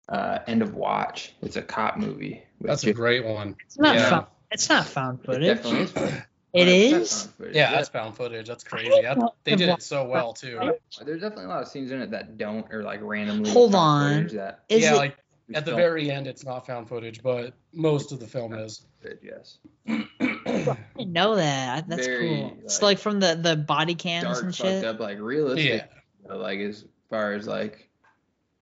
[0.09, 1.33] uh, End of Watch.
[1.41, 2.43] It's a cop movie.
[2.61, 3.57] That's a great one.
[3.65, 4.11] it's not Yeah.
[4.11, 6.23] found it's not found It footage definitely is.
[6.53, 7.55] Found- it that's footage.
[7.55, 8.49] Yeah, that's found footage.
[8.49, 9.07] That's crazy.
[9.07, 10.59] I- they did it so well too.
[11.05, 13.51] There's definitely a lot of scenes in it that don't or like randomly.
[13.51, 14.27] Hold on.
[14.29, 15.17] That Is yeah, it like
[15.55, 18.83] at the very end, it's not found footage, but most of the film is.
[19.03, 19.59] footage, yes.
[19.89, 21.89] I didn't know that.
[21.89, 22.57] That's Very, cool.
[22.65, 24.85] It's like, like from the the body cams Dark, and fucked shit.
[24.85, 25.67] up, like realistic.
[25.69, 25.87] yeah.
[26.23, 27.89] you know, like as far as like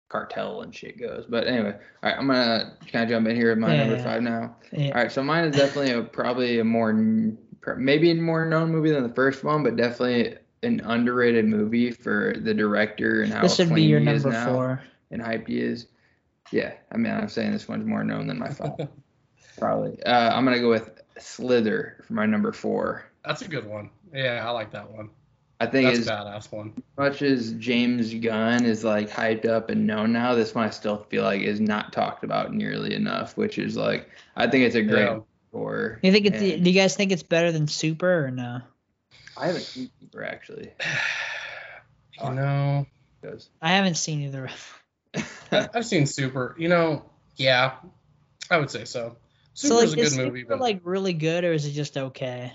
[0.08, 1.26] cartel and shit goes.
[1.28, 4.22] But anyway, all right, I'm gonna kind of jump in here with my number five
[4.22, 4.56] now.
[4.72, 4.88] Yeah.
[4.88, 7.43] All right, so mine is definitely a probably a more n- pr-
[7.76, 12.34] maybe a more known movie than the first one, but definitely an underrated movie for
[12.38, 14.82] the director and how This would be your he is number now four.
[15.10, 15.86] and hype he is.
[16.52, 18.88] Yeah, I mean I'm saying this one's more known than my five.
[19.58, 20.02] probably.
[20.04, 23.04] Uh, I'm gonna go with Slither for my number four.
[23.24, 23.90] That's a good one.
[24.12, 25.10] Yeah, I like that one.
[25.60, 26.82] I think That's as a badass one.
[26.98, 30.98] much as James Gunn is like hyped up and known now, this one I still
[31.08, 33.36] feel like is not talked about nearly enough.
[33.36, 35.20] Which is like, I think it's a great Yeah.
[35.54, 35.98] Score.
[36.02, 36.40] You think it's?
[36.40, 38.60] and Do you guys think it's better than Super or no?
[39.36, 40.70] I haven't seen Super actually.
[42.22, 42.86] You know,
[43.20, 44.48] Because I haven't seen either.
[45.50, 46.54] I- I've seen Super.
[46.56, 47.72] You know, yeah,
[48.48, 49.16] I would say so.
[49.52, 51.72] so like, Super's a is good movie, Super but like really good or is it
[51.72, 52.52] just okay?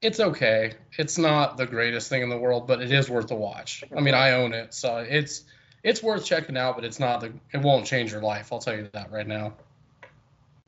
[0.00, 0.72] it's okay.
[0.96, 3.84] It's not the greatest thing in the world, but it is worth a watch.
[3.94, 5.44] I mean, I own it, so it's
[5.82, 6.76] it's worth checking out.
[6.76, 7.34] But it's not the.
[7.52, 8.54] It won't change your life.
[8.54, 9.52] I'll tell you that right now.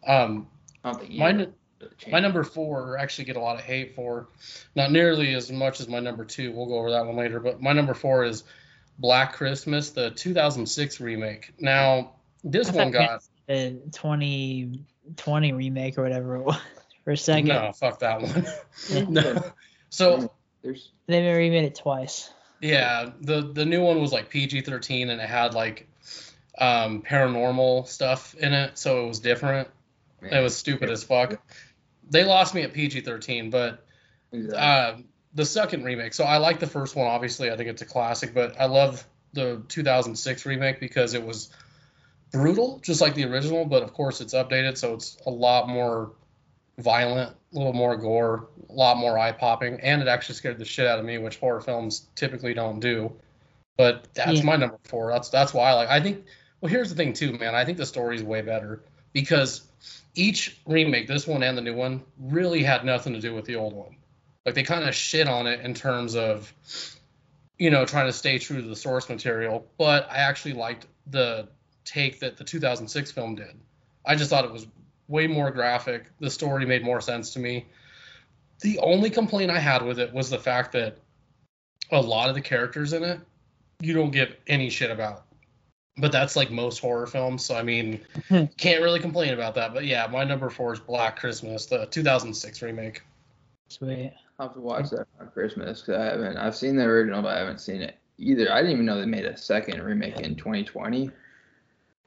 [0.07, 0.47] Um,
[0.85, 2.13] I don't my either n- really changed.
[2.13, 4.29] my number four actually get a lot of hate for,
[4.75, 6.53] not nearly as much as my number two.
[6.53, 7.41] We'll go over that one later.
[7.41, 8.45] But my number four is
[8.99, 11.53] Black Christmas, the 2006 remake.
[11.59, 12.13] Now
[12.45, 16.61] this I one thought got The 2020 remake or whatever it was
[17.05, 17.49] for a second.
[17.49, 18.47] no, fuck that one.
[19.13, 19.43] No.
[19.89, 22.31] So There's They remade it twice.
[22.61, 25.89] Yeah, the the new one was like PG thirteen and it had like
[26.59, 29.69] um, paranormal stuff in it, so it was different.
[30.23, 31.41] It was stupid as fuck.
[32.11, 33.85] They lost me at PG thirteen, but
[34.33, 34.59] Exactly.
[34.59, 34.97] uh,
[35.35, 36.13] the second remake.
[36.15, 37.51] So I like the first one, obviously.
[37.51, 41.51] I think it's a classic, but I love the 2006 remake because it was
[42.33, 43.65] brutal, just like the original.
[43.65, 46.13] But of course, it's updated, so it's a lot more
[46.79, 50.65] violent, a little more gore, a lot more eye popping, and it actually scared the
[50.65, 53.13] shit out of me, which horror films typically don't do.
[53.77, 54.45] But that's Yeah.
[54.45, 55.11] my number four.
[55.13, 55.89] That's that's why I like.
[55.89, 56.25] I think.
[56.61, 57.55] Well, here's the thing too, man.
[57.55, 58.83] I think the story's way better
[59.15, 59.63] because
[60.15, 63.57] each remake, this one and the new one, really had nothing to do with the
[63.57, 63.97] old one.
[64.45, 66.53] Like they kind of shit on it in terms of,
[67.59, 69.67] you know, trying to stay true to the source material.
[69.79, 71.49] But I actually liked the
[71.85, 73.59] take that the 2006 film did.
[74.05, 74.67] I just thought it was
[75.09, 76.07] way more graphic.
[76.21, 77.67] The story made more sense to me.
[78.61, 80.99] The only complaint I had with it was the fact that
[81.91, 83.21] a lot of the characters in it
[83.81, 85.25] you don't give any shit about.
[86.01, 88.45] But that's like most horror films, so I mean, Hmm.
[88.57, 89.75] can't really complain about that.
[89.75, 93.03] But yeah, my number four is Black Christmas, the 2006 remake.
[93.69, 94.13] Sweet.
[94.39, 96.37] I'll have to watch that on Christmas because I haven't.
[96.39, 98.51] I've seen the original, but I haven't seen it either.
[98.51, 101.11] I didn't even know they made a second remake in 2020.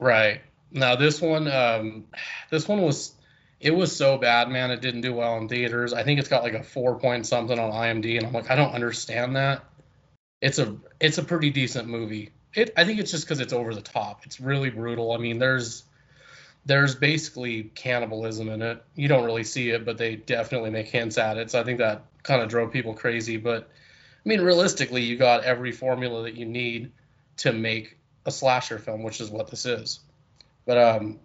[0.00, 0.40] Right.
[0.72, 2.06] Now this one, um,
[2.50, 3.12] this one was,
[3.60, 4.72] it was so bad, man.
[4.72, 5.92] It didn't do well in theaters.
[5.92, 8.56] I think it's got like a four point something on IMDb, and I'm like, I
[8.56, 9.64] don't understand that.
[10.40, 12.32] It's a, it's a pretty decent movie.
[12.54, 14.20] It, I think it's just because it's over the top.
[14.24, 15.12] It's really brutal.
[15.12, 15.84] I mean, there's,
[16.66, 18.82] there's basically cannibalism in it.
[18.94, 21.50] You don't really see it, but they definitely make hints at it.
[21.50, 23.36] So I think that kind of drove people crazy.
[23.36, 23.68] But
[24.24, 26.92] I mean, realistically, you got every formula that you need
[27.38, 30.00] to make a slasher film, which is what this is.
[30.64, 31.20] But um,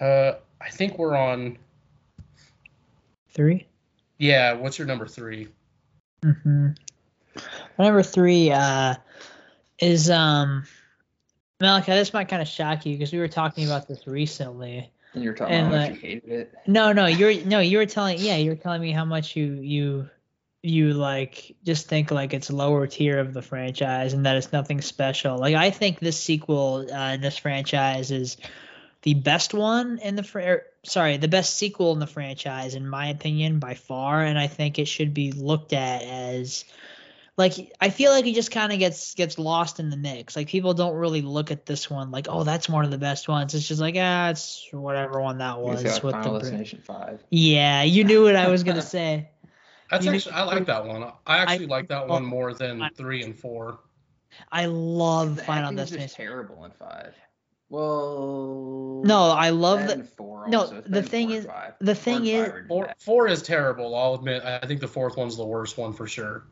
[0.00, 1.58] uh, I think we're on.
[3.30, 3.66] Three.
[4.18, 5.48] Yeah, what's your number three?
[6.22, 6.68] Mm-hmm.
[7.78, 8.94] My number three uh,
[9.82, 10.64] is um,
[11.60, 11.92] Malachi.
[11.92, 14.90] This might kind of shock you because we were talking about this recently.
[15.12, 16.54] And you're talking And, about uh, you hated it.
[16.66, 19.54] No, no, you're no, you were telling yeah, you were telling me how much you
[19.54, 20.08] you
[20.62, 24.80] you like just think like it's lower tier of the franchise and that it's nothing
[24.80, 25.36] special.
[25.36, 28.36] Like I think this sequel uh, in this franchise is
[29.02, 32.88] the best one in the fr- er, sorry, the best sequel in the franchise in
[32.88, 36.64] my opinion by far and I think it should be looked at as
[37.38, 40.36] like I feel like he just kind of gets gets lost in the mix.
[40.36, 43.28] Like people don't really look at this one like, oh, that's one of the best
[43.28, 43.54] ones.
[43.54, 46.44] It's just like, ah, it's whatever one that You was got with Final the br-
[46.44, 47.24] Destination Five.
[47.30, 49.30] yeah, you knew what I was gonna say.
[49.90, 51.10] That's You actually I like that one.
[51.26, 53.78] I actually like that one more than I- three and four.
[54.50, 56.32] I love The Final acting was just Destination.
[56.32, 57.14] terrible in five.
[57.68, 59.02] Well.
[59.04, 60.76] No, I love then the four no, also.
[60.78, 61.46] It's the thing is-
[61.80, 63.94] the thing is- Four four is terrible.
[63.94, 64.42] I'll admit.
[64.44, 66.44] I think the fourth one's the worst one for sure.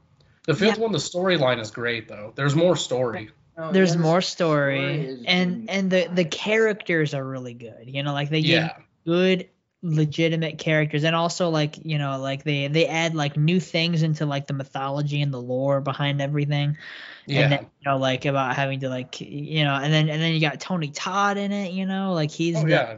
[0.53, 2.33] The fifth one, the storyline is great though.
[2.35, 3.31] There's more story.
[3.57, 5.71] Oh, no, there's yeah, more story story, and good.
[5.71, 7.85] and the the characters are really good.
[7.87, 8.77] You know, like they give Yeah.
[9.07, 9.49] good
[9.83, 14.27] legitimate characters and also like you know like they they add like new things into
[14.27, 16.77] like the mythology and the lore behind everything
[17.27, 17.41] Yeah.
[17.45, 20.35] and then, you know like about having to like you know and then and then
[20.35, 22.97] you got tony todd in it you know like he's oh the yeah.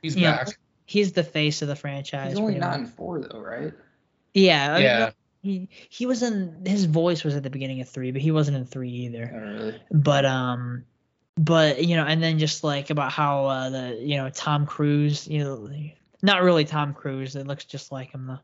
[0.00, 0.56] He's you know, back.
[0.86, 2.80] he's the face of the franchise He's only not much.
[2.80, 3.72] in four though, right?
[4.32, 5.10] yeah I mean, Yeah.
[5.42, 8.56] He he was in his voice was at the beginning of three but he wasn't
[8.56, 9.80] in three either Not really.
[9.90, 10.84] but um
[11.36, 15.26] but you know and then just like about how uh the you know tom cruise
[15.26, 15.68] you know
[16.22, 18.38] not really tom cruise it looks just like him though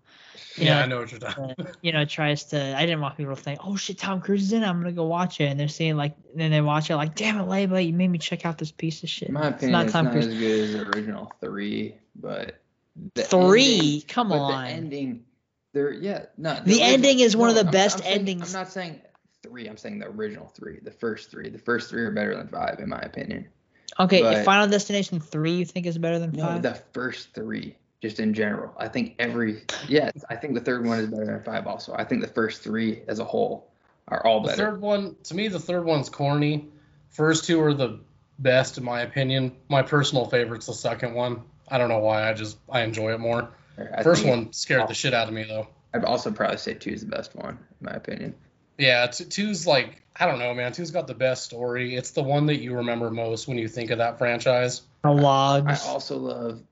[0.56, 0.82] Yeah, Yeah.
[0.82, 1.54] I know what you're talking.
[1.56, 4.42] uh, you know tries to i didn't want people to think oh shit tom cruise
[4.42, 6.90] is in it, i'm gonna go watch it and they're saying like then they watch
[6.90, 9.34] it like damn it Leyba, you made me check out this piece of shit In
[9.34, 12.58] my it's opinion, not it's tom not cruise as good as the original three, but
[13.14, 15.24] the three ending- come but on the ending,
[15.72, 16.60] They're yeah, no.
[16.64, 18.54] The ending is one of the I'm- best I'm saying- endings.
[18.54, 19.00] I'm not saying
[19.42, 19.68] three.
[19.68, 21.48] I'm saying the original three, the first three.
[21.50, 23.48] The first three are better than five, in my opinion.
[24.00, 26.62] Okay, But- if Final Destination three you think is better than No, five?
[26.62, 28.72] the first three, just in general.
[28.78, 31.66] I think every yeah, I think the third one is better than five.
[31.66, 33.70] Also, I think the first three as a whole
[34.08, 34.56] are all better.
[34.56, 36.68] The third one, to me, the third one's corny.
[37.10, 38.00] First two are the
[38.38, 39.52] best in my opinion.
[39.68, 41.42] My personal favorite's the second one.
[41.70, 42.28] I don't know why.
[42.28, 43.50] I just I enjoy it more.
[43.96, 45.68] I First one scared the shit out of me though.
[45.94, 48.34] I'd also probably say two is the best one, in my opinion.
[48.76, 50.72] Yeah, t- two's like I don't know, man.
[50.72, 51.94] Two's got the best story.
[51.94, 54.82] It's the one that you remember most when you think of that franchise.
[55.02, 55.86] The I logs.
[55.86, 56.62] also love.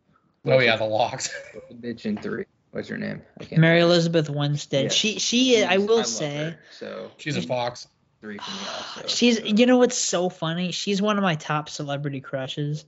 [0.44, 1.30] Oh yeah, the locks.
[1.68, 2.44] the bitch in three.
[2.72, 3.22] What's her name?
[3.40, 3.60] I can't.
[3.60, 4.84] Mary Elizabeth Winstead.
[4.84, 4.88] Yeah.
[4.90, 7.88] She she I will love say her, so She's a fox.
[8.20, 9.06] three for me also.
[9.08, 9.44] she's so.
[9.44, 10.72] you know what's so funny?
[10.72, 12.84] She's one of my top celebrity crushes.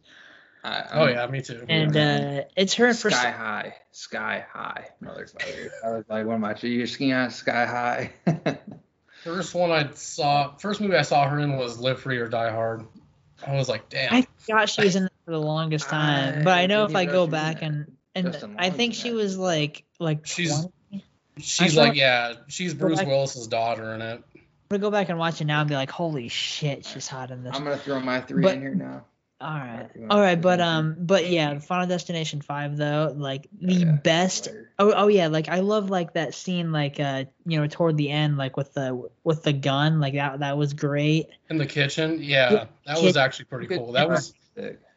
[0.65, 1.65] I, Oh yeah, me too.
[1.69, 5.69] And uh it's her for Sky High, Sky High, motherfucker.
[5.85, 6.55] I was like, what am I?
[6.61, 8.13] You're skiing on Sky High.
[9.25, 12.51] First one I saw, first movie I saw her in was Live Free or Die
[12.51, 12.87] Hard.
[13.45, 14.13] I was like, damn.
[14.15, 16.45] I thought she was in there for the longest time.
[16.45, 19.11] But I know if I go know she was back and and I think she
[19.13, 21.05] was like like She's- 20.
[21.39, 24.23] she's like, saw- yeah, she's Bruce back- Willis's daughter in it.
[24.35, 27.31] I'm gonna go back and watch it now and be like, holy shit, she's hot
[27.31, 27.55] in this.
[27.57, 29.05] I'm gonna throw my three But- in here now.
[29.41, 33.47] All right, you want all right, but um, but yeah, Final Destination Five though, like
[33.61, 34.49] the Yeah, best.
[34.49, 34.69] Later.
[34.81, 38.11] Oh, oh yeah, like I love like that scene, like uh, you know, toward the
[38.11, 41.29] end, like with the with the gun, like that that was great.
[41.51, 43.93] In the kitchen, yeah, Yeah, that kid- was actually pretty cool.
[43.93, 44.33] That was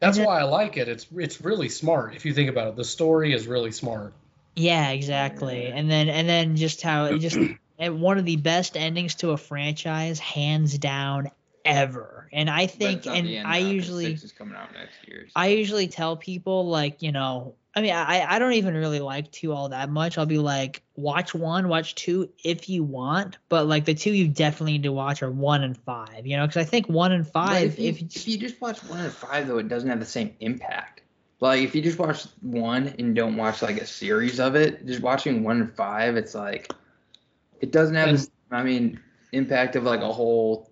[0.00, 0.88] that's why I like it.
[0.88, 2.76] It's it's really smart if you think about it.
[2.76, 4.12] The story is really smart.
[4.56, 5.66] Yeah, exactly.
[5.66, 7.38] And then and then just how it just
[7.78, 11.30] and one of the best endings to a franchise, hands down,
[11.64, 12.28] ever.
[12.32, 14.12] And I think, and I now, usually.
[14.12, 15.26] is coming out next year.
[15.26, 19.00] so- I usually tell people like, you know, I mean, I, I don't even really
[19.00, 20.18] like two all that much.
[20.18, 24.28] I'll be like, watch one, watch two if you want, but like the two you
[24.28, 27.26] definitely need to watch are one and five, you know, because I think one and
[27.26, 30.00] five, if you, if, if you just watch one and five though, it doesn't have
[30.00, 31.00] the same impact.
[31.40, 35.00] Like if you just watch one and don't watch like a series of it, just
[35.00, 36.70] watching one and five, it's like
[37.60, 38.28] it doesn't have.
[38.50, 39.00] I mean,
[39.32, 40.70] impact of like a whole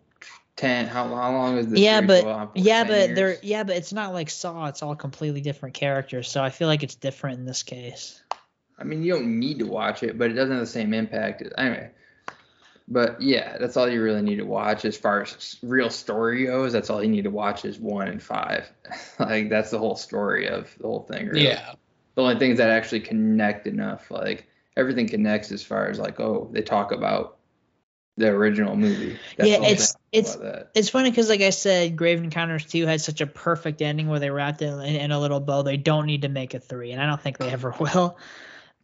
[0.61, 0.87] ten.
[0.87, 1.81] How, how long is this?
[1.81, 2.51] Yeah, but- for?
[2.55, 4.67] yeah, 10 but they're yeah, but it's not like Saw.
[4.67, 8.23] It's all completely different characters, so I feel like it's different in this case.
[8.79, 11.43] I mean, you don't need to watch it, but it doesn't have the same impact.
[11.59, 11.91] Anyway,
[12.89, 16.73] but yeah, that's all you really need to watch as far as real story goes.
[16.73, 18.71] That's all you need to watch is one and five.
[19.19, 21.29] like that's the whole story of the whole thing.
[21.29, 21.45] Really.
[21.45, 21.75] Yeah,
[22.15, 24.47] The only things that actually connect enough, like
[24.77, 27.39] everything connects as far as like, oh, they talk about
[28.17, 29.19] the original movie.
[29.39, 30.37] Yeah, it's- it's-
[30.75, 34.21] It's funny because, like I said, Grave Encounters 2 had such a perfect ending where
[34.21, 35.63] they wrapped it in, in a little bow.
[35.63, 38.19] They don't need to make a three, and I don't think they ever will.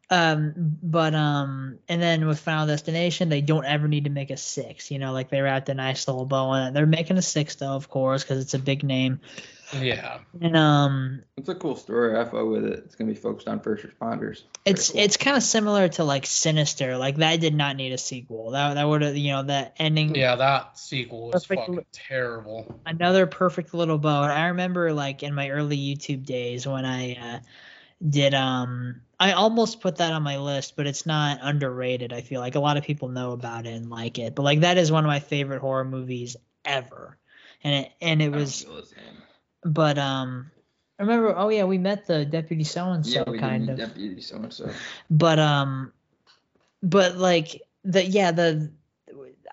[0.08, 4.36] Um, but um, and then with Final Destination, they don't ever need to make a
[4.36, 4.90] six.
[4.92, 6.74] You know, like they wrapped a nice little bow on it.
[6.74, 9.20] They're making a six though, of course, because it's a big name.
[9.72, 10.18] Yeah.
[10.40, 12.18] And um, It's a cool story.
[12.18, 12.78] I fuck with it.
[12.84, 14.42] It's gonna be focused on first responders.
[14.64, 15.00] it's cool.
[15.00, 16.96] it's kind of similar to like Sinister.
[16.96, 18.50] Like that did not need a sequel.
[18.52, 20.14] That that would have you know that ending.
[20.14, 21.66] Yeah, that sequel was Perfect.
[21.68, 22.80] fucking terrible.
[22.86, 24.22] another perfect little bow.
[24.24, 27.38] And I remember like in my early YouTube days when I uh,
[28.08, 32.12] did um I almost put that on my list, but it's not underrated.
[32.12, 34.34] I feel like a lot of people know about it and like it.
[34.34, 37.16] But like that is one of my favorite horror movies ever.
[37.64, 38.98] And it and it I don't was feel the same.
[39.66, 40.50] But um
[40.98, 43.76] I remember oh yeah, we met the deputy so and so kind of.
[43.76, 44.70] deputy so and so.
[45.10, 45.92] But um
[46.82, 48.70] but like the yeah, the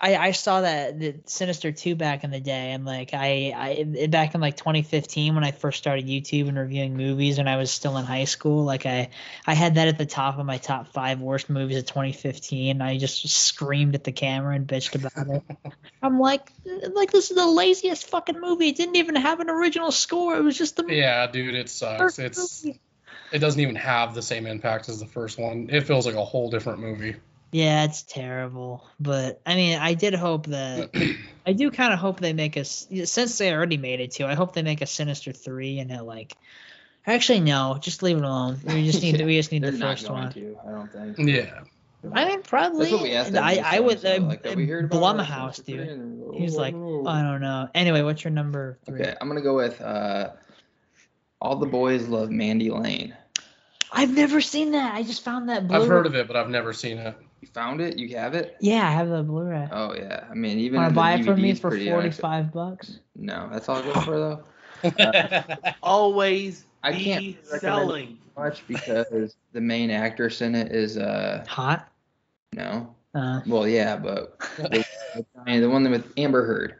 [0.04, 4.08] I, I saw that the Sinister 2 back in the day and like I, I
[4.08, 7.72] back in like 2015 when I first started YouTube and reviewing movies when I was
[7.72, 9.12] still in high school like I
[9.48, 12.98] I had that at the top of my top 5 worst movies of 2015 I
[12.98, 16.52] just screamed at the camera and bitched about it I'm like
[16.92, 20.44] like this is the laziest fucking movie it didn't even have an original score it
[20.44, 22.20] was just the Yeah, dude, it sucks.
[22.20, 22.82] It's movie.
[23.32, 25.70] it doesn't even have the same impact as the first one.
[25.72, 27.16] It feels like a whole different movie.
[27.54, 28.84] Yeah, it's terrible.
[29.00, 30.90] But I mean, I did hope that
[31.46, 34.26] I do kind of hope they make us since they already made it too.
[34.26, 36.36] I hope they make a Sinister three and it like.
[37.06, 37.78] Actually, no.
[37.80, 38.60] Just leave it alone.
[38.66, 39.24] We just need.
[39.26, 40.34] we just need They're the not first going one.
[40.34, 40.58] to.
[40.68, 41.18] I don't think.
[41.20, 41.60] Yeah.
[42.12, 42.86] I mean, probably.
[42.86, 43.36] That's what we asked.
[43.36, 44.02] I I would.
[44.02, 45.18] so, Uh, like, have we heard about?
[45.18, 45.80] Blumhouse, dude.
[45.80, 45.90] three?
[45.90, 47.70] And He's like, "Oh, I don't know.
[47.76, 49.02] Anyway, what's your number three?
[49.02, 50.32] Okay, I'm gonna go with uh,
[51.42, 53.16] all the boys love Mandy Lane.
[53.92, 54.96] I've never seen that.
[54.96, 55.68] I just found that.
[55.68, 57.16] Blu- I've heard of it, but I've never seen it.
[57.44, 58.00] You found it?
[58.00, 58.56] You have it?
[58.62, 59.68] Yeah, I have the Blu-ray.
[59.70, 60.24] Oh yeah.
[60.32, 63.00] I mean, even Want to the buy it from me DVD's for pretty forty-five bucks?
[63.18, 64.18] No, that's all I go for
[64.82, 65.74] though.
[65.84, 68.18] Always I can't recommend- selling.
[68.38, 71.92] Much because the main actress in it is uh Hot.
[72.54, 72.96] No.
[73.14, 74.38] Uh, Well, yeah, but
[75.46, 76.76] I the one with Amber Heard.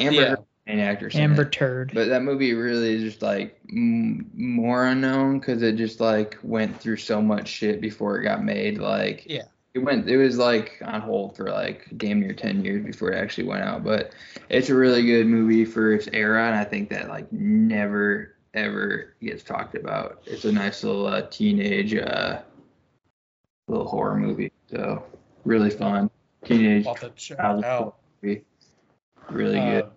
[0.00, 0.28] Amber Yeah.
[0.30, 1.14] Heard, main actress.
[1.14, 1.44] Amber.
[1.48, 1.92] Turd.
[1.94, 6.80] But that movie really is just like m- more unknown because it just like went
[6.80, 8.78] through so much shit before it got made.
[8.78, 9.42] Like Yeah.
[9.76, 10.08] It went.
[10.08, 13.62] It was like on hold for like damn near ten years before it actually went
[13.62, 13.84] out.
[13.84, 14.12] But
[14.48, 19.14] it's a really good movie for its era, and I think that like never ever
[19.20, 20.22] gets talked about.
[20.24, 22.40] It's a nice little uh, teenage uh,
[23.68, 24.50] little horror movie.
[24.70, 25.04] So
[25.44, 26.10] really fun
[26.44, 27.96] teenage I'll have to check it childhood out.
[28.22, 28.44] movie.
[29.28, 29.90] Really good.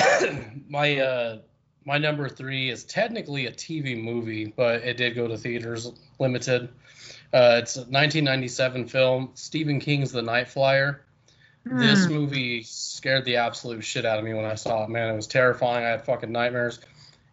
[0.00, 0.32] Uh,
[0.68, 1.38] my uh,
[1.84, 6.70] my number three is technically a TV movie, but it did go to theaters limited.
[7.32, 11.02] Uh, it's a 1997 film, Stephen King's The Night Flyer.
[11.64, 12.12] This Hmm.
[12.12, 14.90] movie scared the absolute shit out of me when I saw it.
[14.90, 15.84] Man, it was terrifying.
[15.84, 16.80] I had fucking nightmares,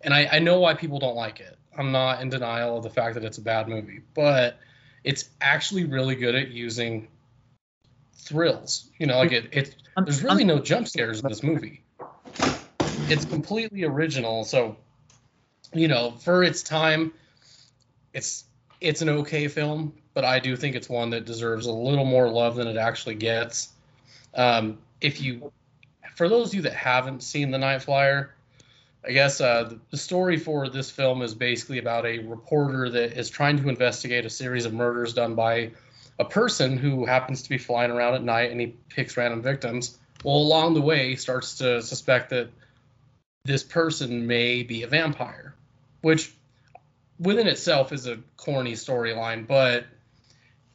[0.02, 1.58] and I, I know why people don't like it.
[1.78, 4.58] I'm not in denial of the fact that it's a bad movie, but
[5.04, 7.08] it's actually really good at using
[8.14, 8.90] thrills.
[9.00, 11.84] You know, like it, it there's really no jump scares in this movie.
[13.10, 14.78] It's completely original, so
[15.74, 17.14] you know, for its time,
[18.14, 18.44] it's
[18.82, 22.30] it's an okay film, but I do think it's one that deserves a little more
[22.30, 23.70] love than it actually gets.
[24.34, 25.52] Um, if you,
[26.16, 28.36] for those of you that haven't seen The Night Flyer,
[29.06, 33.30] I guess uh, the, story for this film is basically about a reporter that is
[33.30, 35.72] trying to investigate a series of murders done by
[36.20, 39.98] a person who happens to be flying around at night and he picks random victims.
[40.24, 42.50] Well, along the way, he starts to suspect that
[43.46, 45.56] this person may be a vampire,
[46.02, 46.34] which
[47.20, 49.86] within itself is a corny storyline, but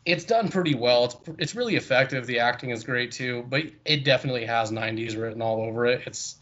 [0.05, 1.07] it's done pretty well.
[1.07, 2.26] It's it's really effective.
[2.26, 6.03] The acting is great too, but it definitely has 90s written all over it.
[6.07, 6.36] It's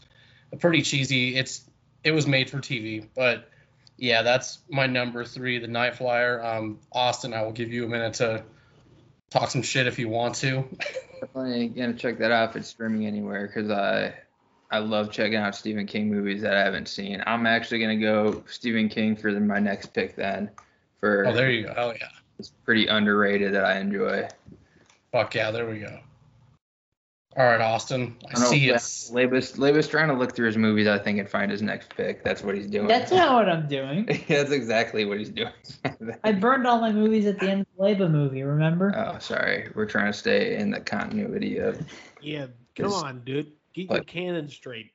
[0.59, 1.35] pretty cheesy.
[1.35, 1.63] It's
[2.03, 3.49] it was made for TV, but
[3.97, 6.43] yeah, that's my number three, The Night Flyer.
[6.43, 8.43] Um, Austin, I will give you a minute to
[9.29, 10.65] talk some shit if you want to.
[11.21, 14.13] Definitely gonna check that out if it's streaming anywhere because I
[14.73, 17.23] I love checking out Stephen King movies that I haven't seen.
[17.27, 20.49] I'm actually gonna go Stephen King for the, my next pick then.
[20.99, 21.73] For Oh, there you go.
[21.77, 22.09] Oh yeah.
[22.39, 24.27] it's pretty underrated that I enjoy.
[25.11, 25.99] Fuck yeah, there we go.
[27.37, 28.15] All right, Austin.
[28.25, 31.19] I, I see know, it's Leyba's Leyba's trying to look through his movies I think
[31.19, 32.23] and find his next pick.
[32.23, 32.87] That's what he's doing.
[32.87, 34.05] That's not what I'm doing.
[34.27, 35.51] That's exactly what he's doing.
[36.23, 38.41] I burned all my movies at the end of the Leyba movie.
[38.41, 38.91] Remember?
[38.97, 39.69] oh, sorry.
[39.75, 41.79] We're trying to stay in the continuity of
[42.21, 43.51] Yeah, come on, dude.
[43.73, 44.91] Get your canon straight.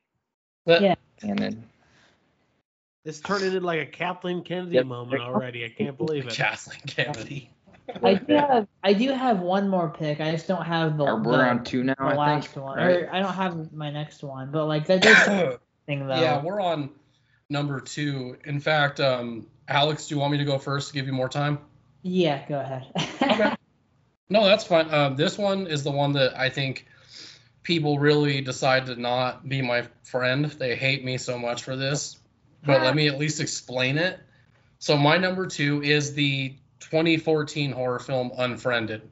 [0.65, 0.95] Yeah.
[1.21, 1.63] canon.
[3.05, 4.85] It's turning into like a Kathleen Kennedy Yep.
[4.85, 5.65] moment already.
[5.65, 6.33] I can't believe it.
[6.33, 7.49] Kathleen Kennedy.
[8.03, 10.19] I do have I do have one more pick.
[10.21, 12.65] I just don't have the, Or we're on two now, the I last think.
[12.65, 12.77] one.
[12.77, 13.07] Right?
[13.11, 15.57] I don't have my next one, but like that is
[15.87, 16.21] thing though.
[16.21, 16.91] yeah, we're on
[17.49, 18.37] number two.
[18.45, 21.29] In fact, um, Alex, do you want me to go first to give you more
[21.29, 21.57] time?
[22.03, 22.85] Yeah, go ahead.
[23.21, 23.55] Okay.
[24.31, 24.93] No, that's fine.
[24.93, 26.85] Um, this one is the one that I think
[27.69, 30.45] people really decide to not be my friend.
[30.45, 32.17] They hate me so much for this.
[32.65, 34.19] But let me at least explain it.
[34.79, 39.03] So my number two is the 2014 horror film Unfriended.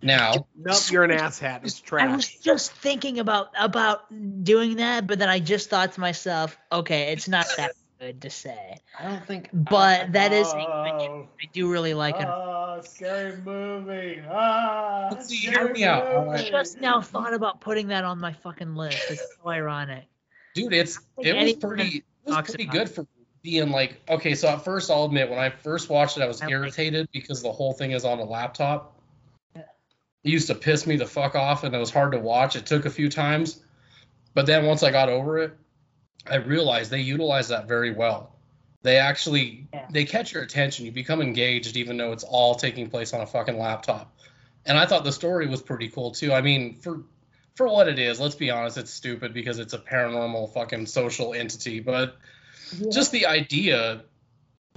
[0.00, 1.64] Now, Nope, you're an asshat.
[1.64, 4.04] It's I was just thinking about about
[4.42, 8.30] doing that, but then I just thought to myself, okay, it's not that good to
[8.30, 8.78] say.
[8.98, 12.26] I don't think But that is a Oh, I do really like it.
[12.28, 14.22] oh, scary movie.
[14.30, 18.32] Ah, See, hear scary me out, I just now thought about putting that on my
[18.32, 18.98] fucking list.
[19.10, 20.04] It's so ironic.
[20.54, 23.06] dude, it's it was pretty it was talks pretty good for
[23.42, 24.34] being like okay.
[24.34, 26.56] So at first, I'll admit when I first watched it, I was I like it.
[26.56, 28.96] irritated because the whole thing is on a laptop.
[29.56, 29.62] Yeah.
[30.24, 32.56] It used to piss me the fuck off, and it was hard to watch.
[32.56, 33.62] It took a few times,
[34.34, 35.56] but then once I got over it,
[36.26, 38.34] I realized they utilize that very well.
[38.82, 39.86] They actually Yeah.
[39.90, 40.86] they catch your attention.
[40.86, 44.16] You become engaged, even though it's all taking place on a fucking laptop.
[44.66, 46.32] And I thought the story was pretty cool too.
[46.32, 47.02] I mean, for
[47.54, 51.34] for what it is, let's be honest, it's stupid because it's a paranormal fucking social
[51.34, 51.80] entity.
[51.80, 52.16] But
[52.90, 54.04] just the idea,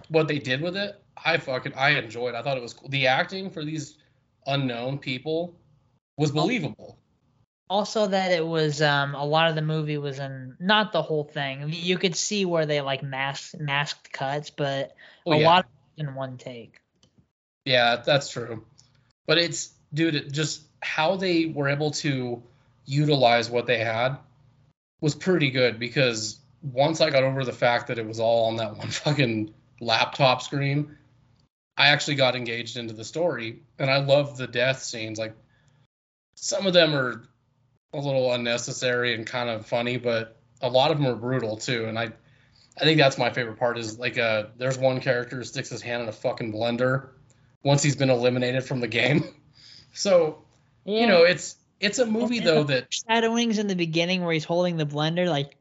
[0.09, 2.33] what they did with it, I fucking I enjoyed.
[2.33, 2.89] I thought it was cool.
[2.89, 3.97] The acting for these
[4.47, 5.59] unknown people
[6.17, 6.33] was oh.
[6.33, 6.97] believable.
[7.71, 11.23] Also that it was um a lot of the movie was in not the whole
[11.23, 11.69] thing.
[11.69, 14.93] You could see where they like masked masked cuts, but
[15.25, 15.47] Oh, a yeah.
[15.47, 15.67] lot
[15.97, 16.81] in one take.
[17.65, 18.65] Yeah, that's true.
[19.25, 22.43] But it's dude, it just how they were able to
[22.85, 24.17] utilize what they had
[24.99, 28.57] was pretty good because once I got over the fact that it was all on
[28.57, 30.97] that one fucking laptop screen,
[31.77, 35.17] I actually got engaged into the story and I love the death scenes.
[35.17, 35.35] Like
[36.35, 37.23] some of them are
[37.93, 41.85] a little unnecessary and kind of funny, but a lot of them are brutal too.
[41.85, 42.11] And I
[42.79, 45.81] I think that's my favorite part is like uh there's one character who sticks his
[45.81, 47.09] hand in a fucking blender
[47.63, 49.23] once he's been eliminated from the game.
[49.93, 50.43] So
[50.85, 51.01] Yeah.
[51.01, 54.45] you know, it's it's a movie And though that shadowings in the beginning where he's
[54.45, 55.57] holding the blender, like,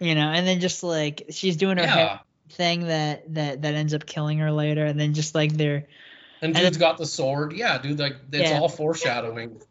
[0.00, 2.18] you know, and then just like she's doing her yeah,
[2.50, 5.86] thing that that that ends up killing her later, and then just like they're
[6.40, 7.52] and and dude's got the sword.
[7.52, 8.58] Yeah, dude, like it's Yeah.
[8.58, 9.62] all foreshadowing.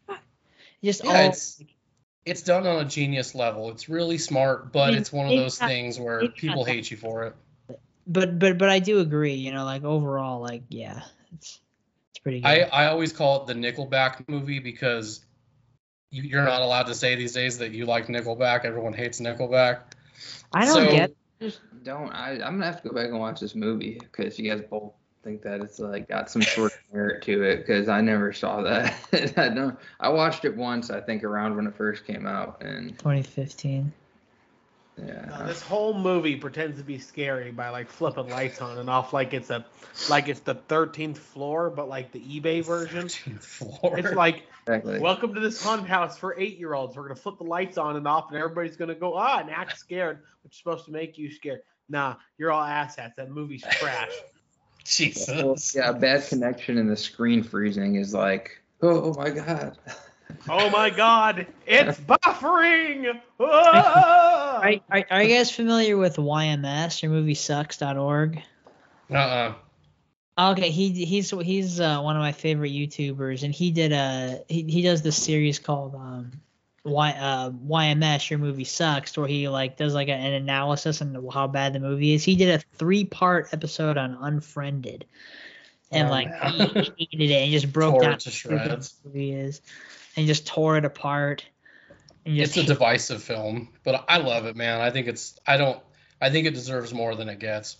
[0.82, 1.62] just Yeah, all it's
[2.24, 3.70] it's done on a genius level.
[3.70, 6.90] It's really smart, but mean, it's one of maybe those not- things where people hate
[6.90, 7.36] you for it.
[8.06, 11.02] but but but I do agree, you know, like overall, like yeah,
[11.34, 11.60] it's
[12.10, 12.46] it's pretty good.
[12.48, 15.24] I, I always call it the Nickelback movie because
[16.10, 18.64] you, you're not allowed to say these days that you like Nickelback.
[18.64, 19.80] Everyone hates Nickelback.
[20.52, 22.10] I don't so- get Just don't.
[22.12, 24.92] I, I'm gonna have to go back and watch this movie because you guys both
[25.22, 28.62] think that it's like got some sort of merit to it because I never saw
[28.62, 28.94] that.
[29.36, 29.78] I don't.
[30.00, 33.92] I watched it once, I think, around when it first came out, and 2015.
[34.98, 35.24] yeah.
[35.28, 39.12] Now, this whole movie pretends to be scary by like flipping lights on and off
[39.12, 39.64] like it's a
[40.10, 43.06] like it's the 13th floor, but like the eBay version.
[43.06, 43.98] 13th floor.
[43.98, 44.98] It's like exactly.
[44.98, 46.96] welcome to this haunted house for eight year olds.
[46.96, 49.78] We're gonna flip the lights on and off, and everybody's gonna go ah and act
[49.78, 51.62] scared, which is supposed to make you scared.
[51.88, 53.16] Nah, you're all asshats.
[53.16, 54.10] That movie's trash.
[54.84, 55.74] Jesus.
[55.74, 59.78] yeah, a bad connection and the screen freezing is like, oh, oh my god.
[60.48, 63.20] oh my god, it's buffering!
[63.40, 64.60] Ah!
[64.60, 68.42] Are, are, are you guys familiar with YMS or MovieSucks.org?
[69.10, 69.54] Uh-uh.
[70.38, 74.62] Okay, he he's he's uh, one of my favorite YouTubers, and he did a he,
[74.62, 76.32] he does this series called um
[76.84, 81.46] Y uh YMS Your Movie Sucks, where he like does like an analysis on how
[81.46, 82.24] bad the movie is.
[82.24, 85.04] He did a three part episode on Unfriended,
[85.92, 88.94] and Oh, like he hated it and just broke Tore down it to shreds.
[89.02, 89.60] the movie is,
[90.16, 91.44] and just tore it apart.
[92.24, 94.80] It's a divisive film, but I love it, man.
[94.80, 95.80] I think it's I don't
[96.20, 97.76] I think it deserves more than it gets.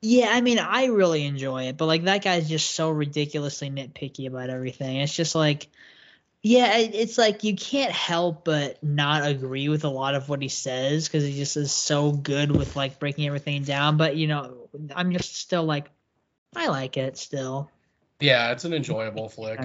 [0.00, 4.28] Yeah, I mean, I really enjoy it, but like that guy's just so ridiculously nitpicky
[4.28, 4.96] about everything.
[4.98, 5.66] It's just like,
[6.48, 10.48] yeah, it's like you can't help but not agree with a lot of what he
[10.48, 13.98] says because he just is so good with like breaking everything down.
[13.98, 15.90] But you know, I'm just still like,
[16.56, 17.70] I like it still
[18.18, 19.60] Yeah, it's an enjoyable flick.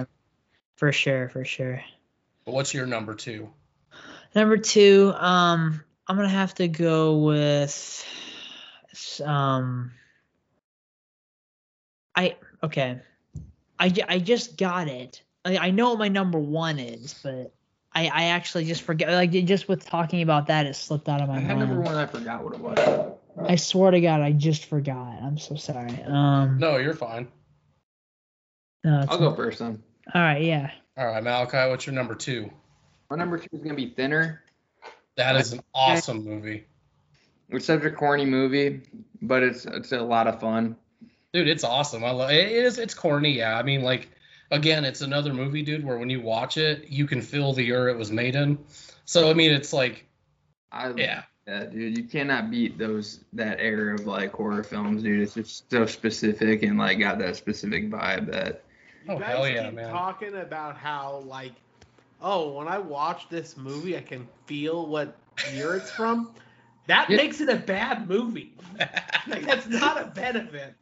[0.76, 1.82] for sure, for sure.
[2.44, 3.48] But what's your number two?
[4.34, 8.04] Number two, um, I'm gonna have to go with,
[9.24, 9.92] um,
[12.14, 13.00] I okay,
[13.78, 15.22] I, I just got it.
[15.44, 17.52] I, I know what my number one is, but
[17.94, 19.10] I I actually just forget.
[19.12, 21.68] Like just with talking about that, it slipped out of my I had mind.
[21.70, 21.94] number one.
[21.96, 23.14] I forgot what it was.
[23.48, 25.18] I swear to God, I just forgot.
[25.22, 26.00] I'm so sorry.
[26.04, 27.28] Um, No, you're fine.
[28.84, 29.82] no, I'll go first then.
[30.14, 30.70] All right, yeah.
[30.96, 32.50] All right, Malachi, what's your number two?
[33.10, 34.42] My number two is gonna be Thinner.
[35.16, 36.64] That is an awesome movie.
[37.50, 38.82] It's such a corny movie,
[39.22, 40.76] but it's it's a lot of fun.
[41.32, 42.04] Dude, it's awesome.
[42.04, 43.58] I love it is it's corny, yeah.
[43.58, 44.08] I mean like
[44.50, 47.88] again, it's another movie, dude, where when you watch it, you can feel the year
[47.88, 48.58] it was made in.
[49.04, 50.04] So I mean it's like
[50.72, 51.22] I yeah.
[51.46, 55.20] Yeah, dude, you cannot beat those that era of like horror films, dude.
[55.20, 58.64] It's just so specific and like got that specific vibe that
[59.08, 59.90] Oh guys hell yeah, keep man.
[59.90, 61.52] talking about how like,
[62.20, 65.16] oh, when I watch this movie, I can feel what
[65.52, 66.34] year it's from.
[66.86, 67.16] That Yeah.
[67.16, 68.54] makes it a bad movie.
[69.26, 70.74] Like that's not a benefit.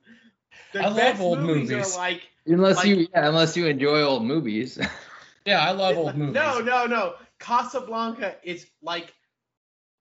[0.72, 1.94] The I love old movies, movies.
[1.94, 4.78] are like unless Like- you yeah, unless you enjoy old movies.
[5.44, 6.34] yeah, I love old movies.
[6.34, 7.14] no, no, no.
[7.38, 9.12] Casablanca is like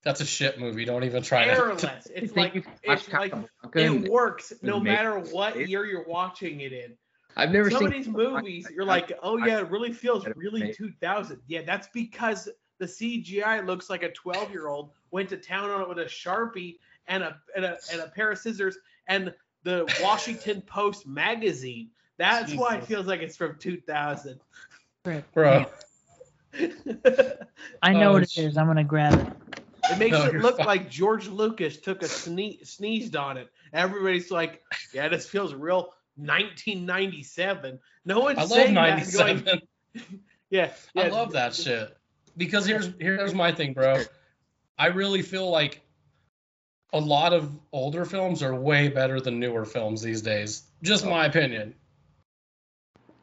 [0.04, 0.86] That's a shit movie.
[0.86, 1.52] Don't even try to.
[1.52, 1.84] airless.
[2.16, 3.34] It's like it's like
[3.76, 6.94] it works no matter what year you're watching it in.
[7.36, 10.26] I've never seen Some seen of these movies, you're like, oh yeah, it really feels
[10.36, 11.40] really 2000.
[11.48, 15.82] Yeah, that's because the CGI looks like a 12 year old went to town on
[15.82, 16.78] it with a sharpie
[17.08, 18.78] and a and a, and a pair of scissors
[19.08, 19.34] and
[19.64, 21.90] the Washington Post magazine.
[22.18, 24.40] That's why it feels like it's from 2000.
[25.34, 25.66] Bro.
[27.82, 28.58] I know Oh, what it sh- is.
[28.58, 29.60] I'm gonna grab it.
[29.92, 30.66] It makes No, it look fine.
[30.68, 33.50] like George Lucas took a sne- sneezed on it.
[33.74, 34.62] Everybody's like,
[34.94, 37.80] yeah, this feels real 1997.
[38.06, 38.90] No one's I love saying that.
[39.00, 39.44] 97.
[39.44, 39.62] Going,
[40.50, 41.96] yeah, yeah, I love that shit.
[42.38, 44.02] Because here's here's my thing, bro.
[44.78, 45.82] I really feel like
[46.94, 50.64] a lot of older films are way better than newer films these days.
[50.84, 51.74] Just my opinion.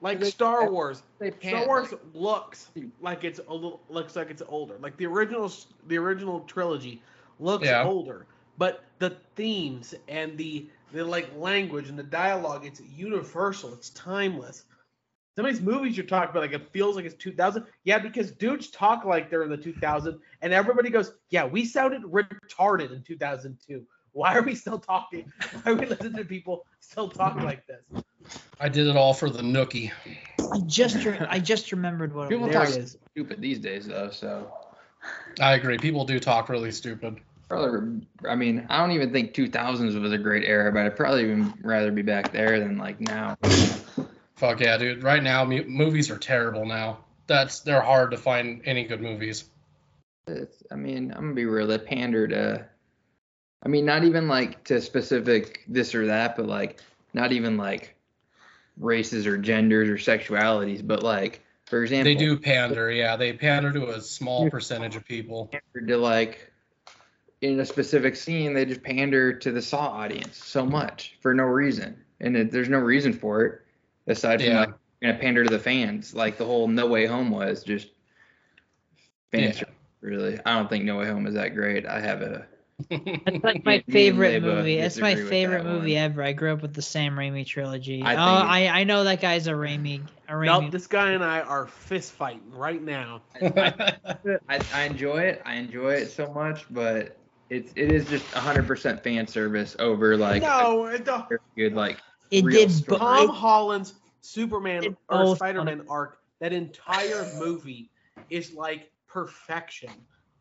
[0.01, 1.03] Like Star Wars.
[1.19, 4.77] They Star Wars looks like it's a little looks like it's older.
[4.81, 5.51] Like the original
[5.89, 7.03] the original trilogy
[7.41, 7.85] looks Yeah.
[7.85, 13.73] older, but the themes and the the like language and the dialogue it's universal.
[13.75, 14.64] It's timeless.
[15.39, 17.64] Some of these movies you're talking about, like it feels like it's 2000.
[17.84, 22.03] Yeah, because dudes talk like they're in the 2000, and everybody goes, "Yeah, we sounded
[22.03, 23.84] retarded in 2002.
[24.11, 25.30] Why are we still talking?
[25.62, 28.03] Why are we listening to people still talk like this?"
[28.59, 29.93] I did it all for the nookie.
[30.53, 32.76] I just re- I just remembered what it People was.
[32.76, 34.53] Talk stupid these days though, so
[35.39, 35.78] I agree.
[35.78, 37.20] People do talk really stupid.
[37.49, 38.05] probably.
[38.28, 41.55] I mean, I don't even think 2000s was a great era, but I'd probably even
[41.62, 43.36] rather be back there than like now.
[44.39, 45.03] Fuck yeah, dude.
[45.03, 46.99] Right now, movies are terrible now.
[47.26, 49.45] That's they're hard to find any good movies.
[50.28, 51.66] It's, I mean, I'm gonna be real.
[51.66, 52.64] They pander to.
[53.64, 56.80] I mean, not even like to specific this or that, but like
[57.12, 57.97] not even like
[58.78, 63.16] races or genders or sexualities, but like for example, They do pander, yeah.
[63.16, 65.51] They pander to a small percentage of people.
[65.74, 66.53] to like
[67.41, 68.55] in a specific scene.
[68.55, 72.68] They just pander to the Saw audience so much for no reason, and it, there's
[72.68, 73.62] no reason for it
[74.09, 74.61] aside from Yeah.
[74.61, 77.89] like you're gonna pander to the fans, like the whole No Way Home was just.
[79.33, 79.65] Fans Yeah.
[80.01, 81.85] Really, I don't think No Way Home is that great.
[81.87, 82.47] I have a
[82.89, 84.79] It's like my favorite movie.
[84.79, 86.03] It's my favorite that movie one.
[86.03, 86.23] ever.
[86.23, 88.03] I grew up with the Sam Raimi trilogy.
[88.03, 90.01] I oh, I I know that guy's a Raimi.
[90.29, 90.47] A Raimi.
[90.63, 93.23] Nope, this guy and I are fist fighting right now.
[93.43, 95.43] I, I enjoy it.
[95.45, 97.17] I enjoy it so much, but
[97.51, 101.31] it's it is just 100% fan service over like no, it don't.
[101.33, 101.99] a good like
[102.31, 102.71] it real did.
[102.71, 102.99] story.
[103.01, 107.91] bo- Tom Holland's Superman It or both- Spider-Man arc, that entire movie
[108.31, 109.91] is like perfection,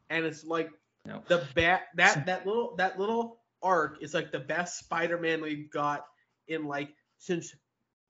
[0.09, 0.69] and it's like
[1.05, 1.23] No.
[1.27, 6.05] the bat that that little that little arc is like the best Spider-Man we've got
[6.47, 7.55] in like since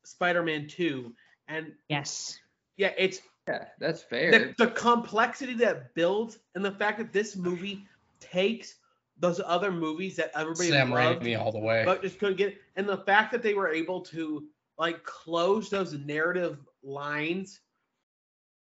[0.03, 1.13] Spider-Man Two,
[1.47, 2.39] and Yes.
[2.78, 4.32] yeah, it's yeah, that's fair.
[4.32, 7.86] the, the complexity that builds and the fact that this movie
[8.20, 8.76] takes
[9.20, 11.84] those other movies that everybody Sam loved Raimi all the way.
[11.86, 12.57] but just couldn't get.
[12.76, 14.45] And the fact that they were able to
[14.78, 17.61] like close those narrative lines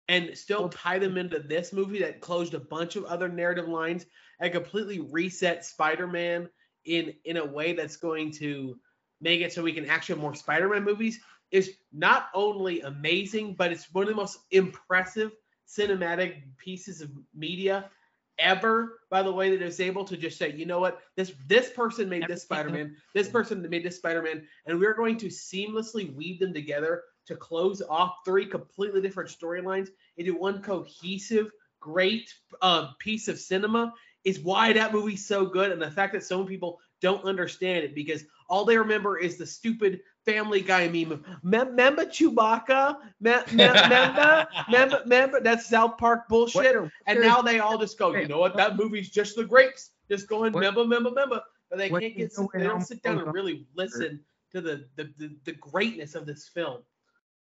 [0.08, 4.06] and still tie them into this movie that closed a bunch of other narrative lines
[4.40, 6.50] and completely reset Spider-Man
[6.86, 8.78] in in a way that's going to
[9.22, 11.20] make it so we can actually have more Spider-Man movies
[11.52, 15.32] is not only amazing, but it's one of the most impressive
[15.68, 17.90] cinematic pieces of media
[18.40, 21.02] ever by the way that is able to just say you know what?
[21.16, 22.96] This this person made this spider-man.
[23.14, 24.48] This person made this spider-man.
[24.66, 29.90] And we're going to seamlessly weave them together to close off three completely different storylines
[30.18, 33.94] into one cohesive great uh, piece of cinema.
[34.26, 37.86] Is why that movie's so good and the fact that so many people don't understand
[37.86, 40.02] it because all they remember is the stupid
[40.32, 46.28] family guy meme of "Mem- remember chewbacca Mem- mem- remember remember remember that's south park
[46.28, 48.56] bullshit What- and now they all just go, you know what?
[48.56, 49.92] That movie's just the grapes.
[50.10, 51.42] Just going, member, member, member.
[51.70, 52.32] But they what can't get.
[52.54, 54.22] They don't sit down and really listen
[54.54, 56.82] to the the, the the greatness of this film.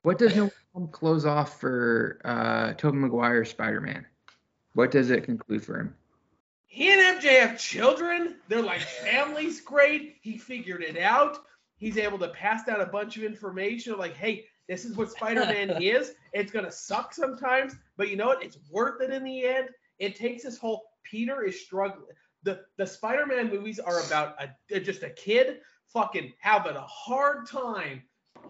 [0.03, 4.07] what does No Home close off for uh Tobey Maguire's Spider-Man?
[4.75, 5.95] What does it conclude for him?
[6.67, 8.37] He and MJ have children.
[8.49, 10.17] They're like family's great.
[10.23, 11.39] He figured it out.
[11.77, 13.99] He's able to pass down a bunch of information.
[13.99, 16.15] Like, hey, this is what Spider-Man is.
[16.33, 18.43] It's gonna suck sometimes, but you know what?
[18.43, 19.69] It's worth it in the end.
[19.99, 22.17] It takes this whole Peter is struggling.
[22.43, 24.37] The the Spider-Man movies are about
[24.71, 25.61] a just a kid
[25.93, 28.03] fucking having a hard time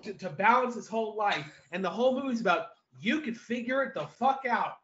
[0.02, 2.68] to, to balance his whole life, and the whole movie's about
[3.00, 4.74] you can figure it the fuck out.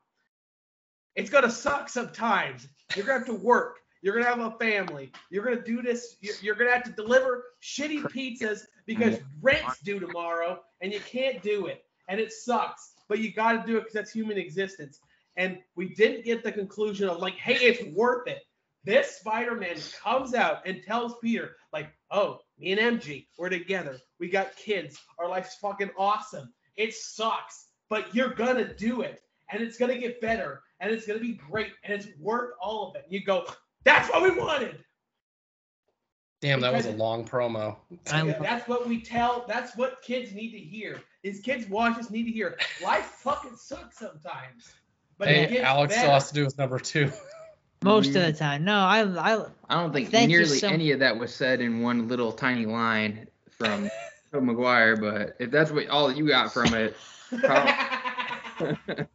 [1.16, 2.66] It's gonna suck sometimes.
[2.94, 3.78] You're gonna have to work.
[4.02, 5.12] You're gonna have a family.
[5.30, 6.16] You're gonna do this.
[6.20, 11.42] You're, you're gonna have to deliver shitty pizzas because rent's due tomorrow, and you can't
[11.42, 12.94] do it, and it sucks.
[13.08, 15.00] But you got to do it because that's human existence.
[15.36, 18.42] And we didn't get the conclusion of like, hey, it's worth it.
[18.84, 23.98] This Spider-Man comes out and tells Peter, like, oh, me and MJ, we're together.
[24.18, 24.98] We got kids.
[25.18, 26.52] Our life's fucking awesome.
[26.76, 31.18] It sucks, but you're gonna do it, and it's gonna get better, and it's gonna
[31.20, 33.04] be great, and it's worth all of it.
[33.10, 33.44] You go,
[33.84, 34.76] that's what we wanted.
[36.40, 37.76] Damn, that was a long promo.
[38.06, 39.44] Yeah, that's what we tell.
[39.46, 41.02] That's what kids need to hear.
[41.22, 42.58] Is kids watch us need to hear.
[42.82, 44.72] Life fucking sucks sometimes,
[45.18, 46.00] but it Hey, gets Alex better.
[46.02, 47.12] still has to do with number two.
[47.82, 48.64] Most of the time.
[48.64, 52.08] No, I I I don't think nearly so- any of that was said in one
[52.08, 53.90] little tiny line from
[54.32, 56.96] Tobey Maguire, but if that's what all you got from it,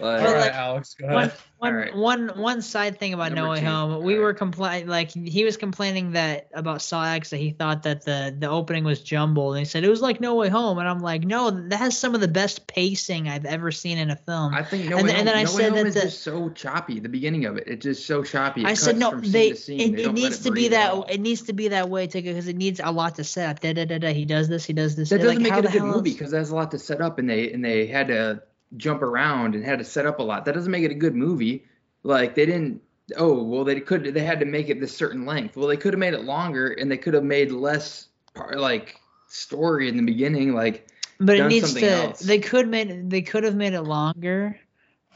[0.00, 1.32] like, All Well, right, like, Alex, go one, ahead.
[1.58, 1.96] one, Alright.
[1.96, 3.66] one, one side thing about Number No Way two.
[3.66, 4.24] Home, we Alright.
[4.24, 8.34] were complaining, like he was complaining that about Saw X that he thought that the
[8.38, 11.00] the opening was jumbled, and he said it was like No Way Home, and I'm
[11.00, 14.52] like, no, that has some of the best pacing I've ever seen in a film.
[14.54, 15.86] I think No And Way then- Home, and then I no Way said Home that
[15.86, 17.00] is the- just so choppy.
[17.00, 18.62] The beginning of it, it's just so choppy.
[18.62, 19.80] It I said no, from scene they to scene.
[19.80, 21.04] it, They it don't needs to be that all.
[21.04, 23.60] it needs to be that way because it needs a lot to set up.
[23.60, 25.08] Da, da, da, da, he does this, he does this.
[25.10, 27.00] That like, doesn't make it a good movie else- because there's a lot to set
[27.00, 28.42] up, and they and they had to
[28.76, 30.44] jump around and had to set up a lot.
[30.44, 31.64] That doesn't make it a good movie.
[32.02, 32.82] Like they didn't.
[33.16, 34.04] Oh well, they could.
[34.04, 35.56] They had to make it this certain length.
[35.56, 39.00] Well, they could have made it longer, and they could have made less part like
[39.28, 40.54] story in the beginning.
[40.54, 41.88] Like but it needs to.
[41.88, 42.20] else.
[42.20, 44.58] They could made they could have made it longer,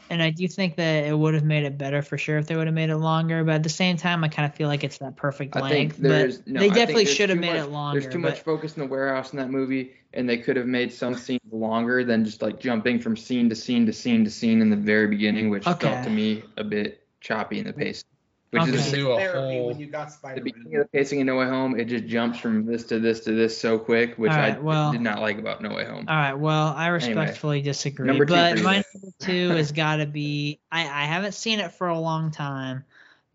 [0.09, 2.55] and I do think that it would have made it better for sure if they
[2.55, 3.43] would have made it longer.
[3.43, 5.99] But at the same time, I kind of feel like it's that perfect I think
[5.99, 6.43] length.
[6.45, 6.59] But no.
[6.59, 7.99] they definitely should have made much- it longer.
[7.99, 10.65] There's too but- much focus in the warehouse in that movie, and they could have
[10.65, 14.31] made some scenes longer than just like jumping from scene to scene to scene to
[14.31, 15.87] scene in the very beginning, which Okay.
[15.91, 18.03] felt to me a bit choppy in the pace.
[18.51, 18.71] Which Okay.
[18.73, 19.67] is do a Therapy whole.
[19.67, 21.79] when you got the beginning of the pacing in No Way Home.
[21.79, 25.01] It just jumps from this to this to this so quick, which I well- did
[25.01, 26.05] not like about No Way Home.
[26.07, 26.33] All right.
[26.33, 28.07] Well, I respectfully disagree.
[28.07, 28.83] Number two but my then.
[28.95, 30.59] number two has got to be.
[30.71, 32.85] I I haven't seen it for a long time,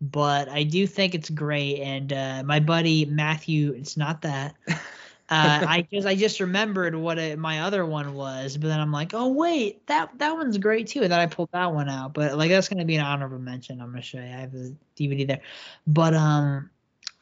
[0.01, 1.79] but I do think it's great.
[1.79, 4.55] And uh, my buddy Matthew, it's not that.
[5.29, 8.91] Uh, I just I just remembered what it, my other one was, but then I'm
[8.91, 11.03] like, oh wait, that that one's great too.
[11.03, 13.81] And then I pulled that one out, but like that's gonna be an honorable mention.
[13.81, 14.25] I'm gonna show you.
[14.25, 15.41] I have the DVD there,
[15.87, 16.69] but um,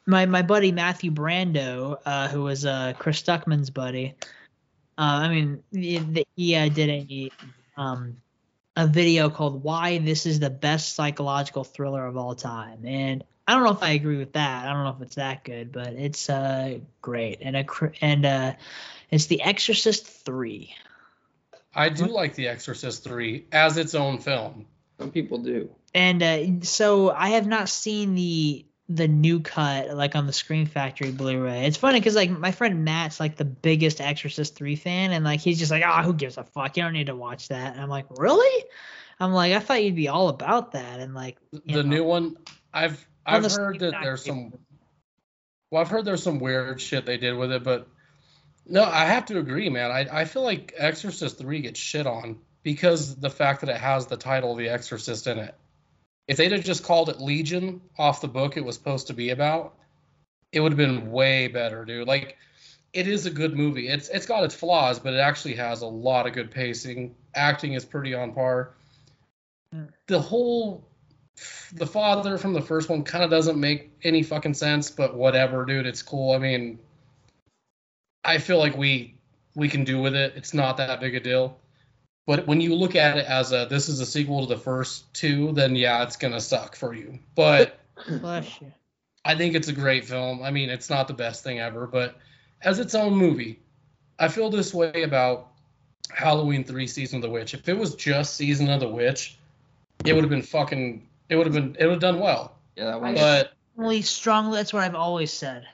[0.06, 4.14] my my buddy Matthew Brando, uh, who was uh Chris Stuckman's buddy.
[4.96, 7.30] Uh, I mean, the, the, he uh, did a
[7.76, 8.16] um
[8.76, 13.54] a video called "Why This Is the Best Psychological Thriller of All Time," and I
[13.54, 14.66] don't know if I agree with that.
[14.66, 17.64] I don't know if it's that good, but it's uh great and a
[18.00, 18.52] and uh
[19.10, 20.74] it's The Exorcist three.
[21.74, 24.66] I do like The Exorcist 3 as its own film.
[24.98, 25.70] Some people do.
[25.92, 30.66] And uh, so I have not seen the the new cut like on the Scream
[30.66, 31.64] Factory Blu-ray.
[31.66, 35.40] It's funny because like my friend Matt's like the biggest Exorcist three fan, and like
[35.40, 36.76] he's just like, ah, who gives a fuck?
[36.76, 37.72] You don't need to watch that.
[37.72, 38.64] And I'm like, really?
[39.18, 41.00] I'm like, I thought you'd be all about that.
[41.00, 41.82] And like, The know.
[41.82, 42.36] new one,
[42.72, 44.52] I've On I've heard that there's some.
[45.70, 47.88] Well, I've heard there's some weird shit they did with it, but
[48.66, 49.90] no, I have to agree, man.
[49.90, 54.06] I I feel like Exorcist 3 gets shit on because the fact that it has
[54.06, 55.54] the title The Exorcist in it.
[56.26, 59.30] If they'd have just called it Legion off the book it was supposed to be
[59.30, 59.74] about,
[60.52, 62.08] it would have been way better, dude.
[62.08, 62.38] Like
[62.94, 63.88] it is a good movie.
[63.88, 67.14] It's it's got its flaws, but it actually has a lot of good pacing.
[67.34, 68.74] Acting is pretty on par.
[69.74, 69.88] Mm.
[70.06, 70.86] The whole
[71.72, 75.64] the father from the first one kind of doesn't make any fucking sense, but whatever,
[75.64, 75.86] dude.
[75.86, 76.32] It's cool.
[76.32, 76.78] I mean,
[78.24, 79.14] I feel like we
[79.54, 80.34] we can do with it.
[80.36, 81.58] It's not that big a deal.
[82.26, 85.12] But when you look at it as a this is a sequel to the first
[85.12, 87.18] two, then yeah, it's gonna suck for you.
[87.34, 87.78] But
[88.08, 88.72] Bless you.
[89.24, 90.42] I think it's a great film.
[90.42, 92.16] I mean, it's not the best thing ever, but
[92.60, 93.60] as its own movie,
[94.18, 95.48] I feel this way about
[96.10, 97.54] Halloween 3 Season of the Witch.
[97.54, 99.38] If it was just Season of the Witch,
[100.04, 102.56] it would have been fucking it would have been it would have done well.
[102.76, 103.14] Yeah, that one.
[103.14, 104.56] But Strongly, strongly.
[104.56, 105.66] That's what I've always said.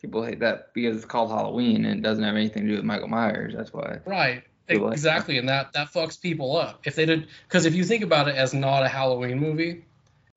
[0.00, 2.84] people hate that because it's called Halloween and it doesn't have anything to do with
[2.84, 3.52] Michael Myers.
[3.56, 3.98] That's why.
[4.06, 6.80] right, People like exactly, and that that fucks people up.
[6.84, 9.84] If they did cuz if you think about it as not a Halloween movie,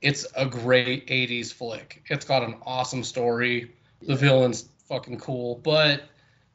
[0.02, 2.04] it's a great 80s flick.
[2.08, 3.72] It's got an awesome story.
[4.02, 6.04] The villain's fucking cool, but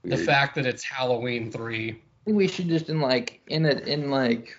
[0.03, 3.87] the fact that it's Halloween 3 I think we should just in like in it
[3.87, 4.57] in like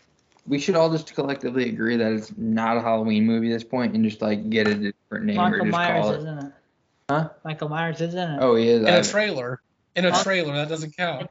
[0.47, 3.93] we should all just collectively agree that it's not a Halloween movie at this point
[3.95, 6.27] and just like get a different name or Michael just Myers call is it.
[6.27, 6.51] in it.
[7.09, 7.29] Huh?
[7.43, 8.39] Michael Myers isn't it.
[8.41, 9.61] Oh, he is in a trailer.
[9.95, 11.29] In a trailer, that doesn't count.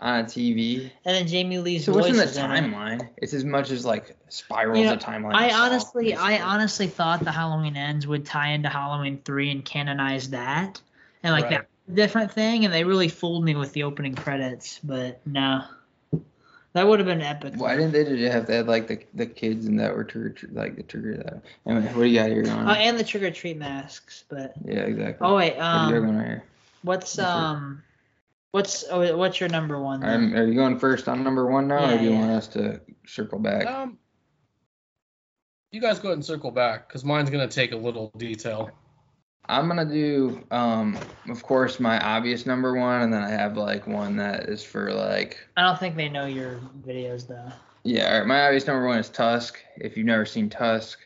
[0.00, 0.90] on a TV.
[1.04, 2.64] And then Jamie Lee's So what's in the is in it.
[2.64, 3.08] timeline?
[3.16, 5.34] It's as much as like spirals You know, the timeline.
[5.34, 9.50] I of Saw, honestly, I honestly thought the Halloween Ends would tie into Halloween three
[9.50, 10.80] and canonize that,
[11.22, 11.50] and like Right.
[11.86, 14.80] that different thing, and they really fooled me with the opening credits.
[14.82, 15.64] But no,
[16.74, 17.54] that would have been epic.
[17.56, 20.38] Why didn't they just have to have like the the kids and that were trick
[20.52, 21.42] like the trigger that?
[21.66, 22.56] Anyway, what do you got here going?
[22.56, 22.76] Oh, on?
[22.76, 24.24] and the trick or treat masks.
[24.28, 25.26] But yeah, exactly.
[25.26, 26.44] oh wait, what do you got um, going on here?
[26.82, 27.32] what's Yes, sir.
[27.32, 27.82] um,
[28.50, 30.00] what's oh, what's your number one?
[30.00, 30.10] then?
[30.10, 32.18] Um, are you going first on number one now, Yeah, or do you yeah.
[32.18, 33.66] want us to circle back?
[33.66, 33.98] Um,
[35.70, 38.70] you guys go ahead and circle back because mine's gonna take a little detail.
[39.48, 43.86] I'm gonna do, um, of course, my obvious number one, and then I have like
[43.86, 47.52] one that is for like, I don't think they know your videos though.
[47.84, 48.12] yeah.
[48.12, 49.58] All right, my obvious number one is Tusk.
[49.76, 50.98] If you've never seen Tusk,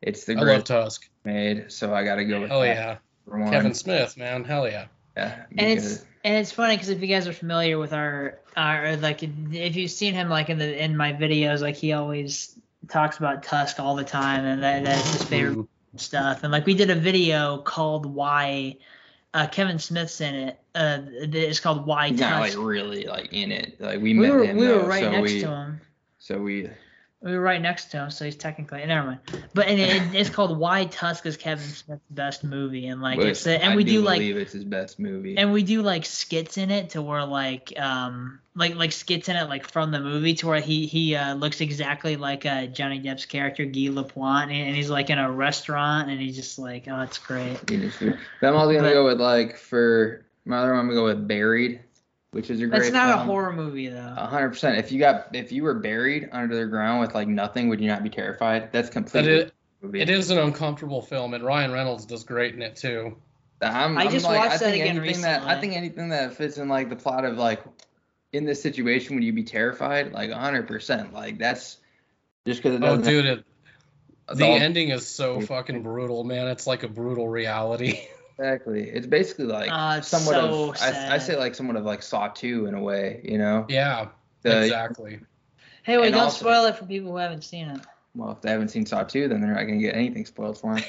[0.00, 1.08] it's the I love Tusk.
[1.24, 3.50] made, so I gotta go with Hell that yeah, for one.
[3.50, 4.44] Kevin Smith, man.
[4.44, 4.86] Hell yeah.
[5.16, 8.96] Yeah, And it's and it's funny because if you guys are familiar with our our
[8.96, 13.18] like if you've seen him like in the in my videos like he always talks
[13.18, 15.66] about Tusk all the time and that, that's his favorite.
[15.96, 18.76] Stuff and like we did a video called why
[19.34, 23.52] uh, Kevin Smith's in it uh it's called why he's not like really like in
[23.52, 23.80] it.
[23.80, 24.56] Like we, we met were him.
[24.56, 25.80] we were right so next we, to him
[26.18, 26.70] So we,
[27.22, 29.20] we were right next to him so he's technically never mind
[29.54, 33.28] but and it, it's called why Tusk is Kevin Smith's best movie and like which
[33.28, 35.36] it's the, and I we do like believe it's his best movie.
[35.36, 39.36] and we do like skits in it to where like um like like skits in
[39.36, 43.00] it like from the movie to where he he uh, looks exactly like uh, Johnny
[43.00, 46.86] Depp's character Guy Lapointe and, and he's like in a restaurant and he's just like
[46.88, 50.80] oh it's great I'm also gonna But- go with like for my other one.
[50.80, 51.80] I'm gonna go with Buried.
[52.32, 52.80] Which is a great.
[52.80, 54.14] That's not a horror movie though.
[54.16, 54.78] A hundred percent.
[54.78, 57.86] If you got if you were buried under the ground with like nothing, would you
[57.88, 58.72] not be terrified?
[58.72, 59.32] That's But completely.
[59.32, 60.00] it, movie.
[60.00, 63.16] it is an uncomfortable film, and Ryan Reynolds does great in it too.
[63.60, 66.08] I'm, I I'm just like, watched I that think again anything that I think anything
[66.08, 67.62] that fits in like the plot of like
[68.32, 70.12] in this situation would you be terrified?
[70.12, 71.12] Like a hundred percent.
[71.12, 71.78] Like that's
[72.46, 73.04] just because it Oh, doesn't.
[73.04, 73.44] dude, it,
[74.34, 76.48] the all- ending is so fucking brutal, man.
[76.48, 78.00] It's like a brutal reality.
[78.42, 78.90] Exactly.
[78.90, 82.02] It's basically like Uh, it's somewhat so of I, I say like somewhat of like
[82.02, 83.20] Saw two in a way.
[83.22, 83.66] You know.
[83.68, 84.08] yeah,
[84.42, 85.20] The- exactly.
[85.84, 87.80] hey, wait, and don't also- spoil it for people who haven't seen it.
[88.16, 90.74] Well, if they haven't seen Saw two, then they're not gonna get anything spoiled for
[90.74, 90.84] them.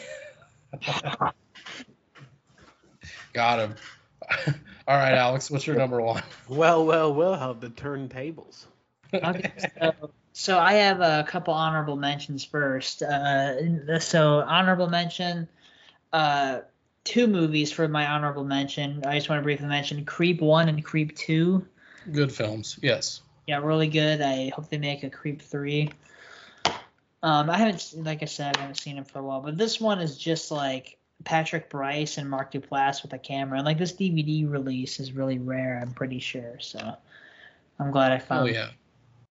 [3.34, 3.76] Got him.
[4.88, 6.24] All right, Alex, what's your number one?
[6.50, 8.66] Well, well, well, how the turntables.
[9.14, 9.94] Okay, so,
[10.34, 13.02] so I have a couple honorable mentions first.
[13.04, 15.48] Uh, so honorable mention,
[16.12, 16.60] uh,
[17.04, 19.04] two movies for my honorable mention.
[19.06, 21.66] I just want to briefly mention Creep One and Creep Two.
[22.12, 23.22] Good films, yes.
[23.48, 24.22] Yeah, really good.
[24.22, 25.92] I hope they make a Creep Three.
[27.22, 29.80] Um, I haven't, like I said, I haven't seen it for a while, but this
[29.80, 33.58] one is just like Patrick Brice and Mark Duplass with a camera.
[33.58, 35.80] And like this DVD release is really rare.
[35.82, 36.58] I'm pretty sure.
[36.60, 36.96] So
[37.80, 38.44] I'm glad I found.
[38.44, 38.56] Oh it.
[38.56, 38.70] yeah.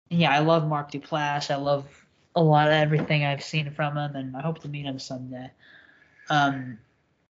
[0.09, 1.51] yeah, I love Mark Duplass.
[1.51, 1.87] I love
[2.35, 5.51] a lot of everything I've seen from him, and I hope to meet him someday.
[6.29, 6.79] Um,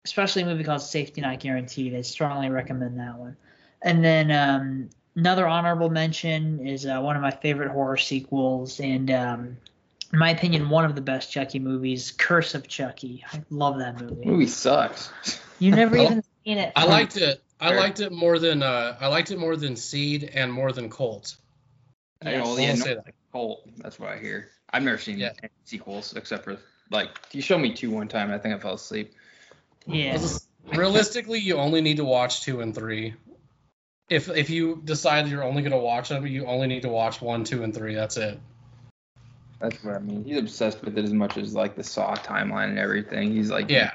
[0.04, 1.94] especially a movie called Safety Not Guaranteed.
[1.94, 3.36] I strongly recommend that one.
[3.82, 9.10] And then um, another honorable mention is uh, one of my favorite horror sequels, and
[9.10, 9.56] um,
[10.12, 13.24] in my opinion, one of the best Chucky movies, Curse of Chucky.
[13.32, 14.24] I love that movie.
[14.24, 15.10] Movie sucks.
[15.58, 16.72] You never even seen it.
[16.76, 17.42] I liked it.
[17.60, 17.76] I Sure.
[17.80, 21.36] liked it more than uh, I liked it more than Seed and more than Cult.
[22.20, 22.58] I know, Yes.
[22.58, 23.14] yeah, I'll say that.
[23.32, 23.68] Cult.
[23.78, 24.50] That's what I hear.
[24.70, 25.32] I've never seen Yeah.
[25.42, 26.58] any sequels except for
[26.90, 28.30] like you showed me two one time.
[28.32, 29.14] I think I fell asleep.
[29.86, 30.18] Yeah.
[30.72, 33.14] Realistically, you only need to watch two and three.
[34.08, 37.44] If if you decide you're only gonna watch them, you only need to watch one,
[37.44, 37.94] two, and three.
[37.94, 38.38] That's it.
[39.60, 40.24] That's what I mean.
[40.24, 43.32] He's obsessed with it as much as like the Saw timeline and everything.
[43.32, 43.92] He's like, Yeah.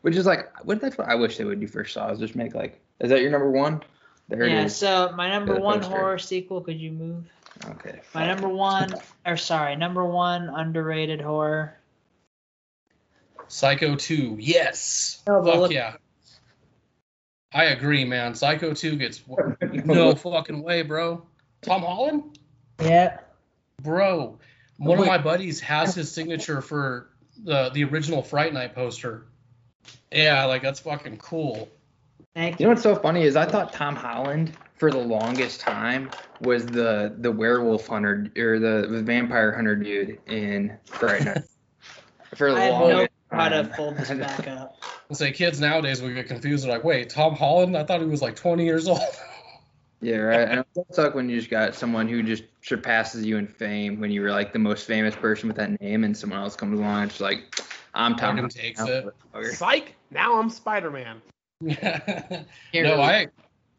[0.00, 0.80] which is like, what?
[0.80, 2.10] That's what I wish they would do for Saw.
[2.10, 3.82] Is just make like, is that your number one?
[4.28, 4.62] There yeah.
[4.62, 4.76] it is.
[4.76, 5.96] So my number one poster.
[5.96, 6.60] horror sequel.
[6.62, 7.24] Could you move?
[7.64, 8.00] Okay.
[8.14, 8.94] My number one,
[9.26, 11.76] or sorry, number one underrated horror.
[13.52, 15.22] Psycho 2, yes.
[15.26, 15.96] Oh, no, but Fuck look- yeah.
[17.52, 18.34] I agree, man.
[18.34, 19.22] Psycho 2 gets
[19.60, 21.22] no fucking way, bro.
[21.60, 22.38] Tom Holland?
[22.80, 23.18] Yeah.
[23.82, 24.38] Bro,
[24.78, 27.10] one of my buddies has his signature for
[27.44, 29.26] the the original Fright Night poster.
[30.10, 31.68] Yeah, like that's fucking cool.
[32.34, 35.60] Thank You you know what's so funny is I thought Tom Holland for the longest
[35.60, 41.42] time was the the werewolf hunter or the, the vampire hunter dude in Fright Night.
[42.36, 44.76] For the I longest how to fold this back up.
[45.08, 46.64] And say kids nowadays would get confused.
[46.64, 47.76] They're like, wait, Tom Holland?
[47.76, 49.00] I thought he was like 20 years old.
[50.04, 50.48] Yeah, right.
[50.48, 54.00] And it does suck when you just got someone who just surpasses you in fame
[54.00, 56.80] when you were like the most famous person with that name, and someone else comes
[56.80, 57.54] along and it's like,
[57.94, 58.36] I'm Tom.
[58.36, 58.50] Fucking Holland.
[58.50, 59.04] takes now, it.
[59.32, 59.54] motherfucker.
[59.54, 59.94] Psych!
[60.10, 61.22] Now I'm Spider Man.
[61.60, 61.74] no,
[62.72, 63.28] Here, I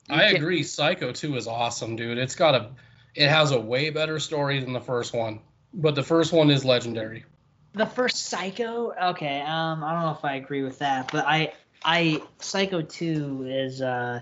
[0.10, 0.64] I agree.
[0.64, 2.18] Psycho 2 is awesome, dude.
[2.18, 2.70] It's got a
[3.16, 5.42] it has a way better story than the first one.
[5.74, 7.26] But the first one is legendary.
[7.74, 8.92] The first Psycho.
[8.92, 9.42] Okay.
[9.42, 11.54] Um, I don't know if I agree with that, but I,
[11.84, 14.22] I Psycho two is uh,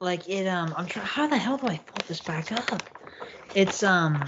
[0.00, 0.46] like it.
[0.46, 1.06] Um, I'm trying.
[1.06, 2.82] How the hell do I fold this back up?
[3.54, 4.24] It's um,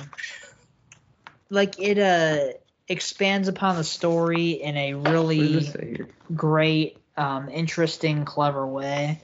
[1.50, 2.58] like it uh
[2.88, 6.08] expands upon the story in a really this say here?
[6.34, 9.20] great, um, interesting, clever way.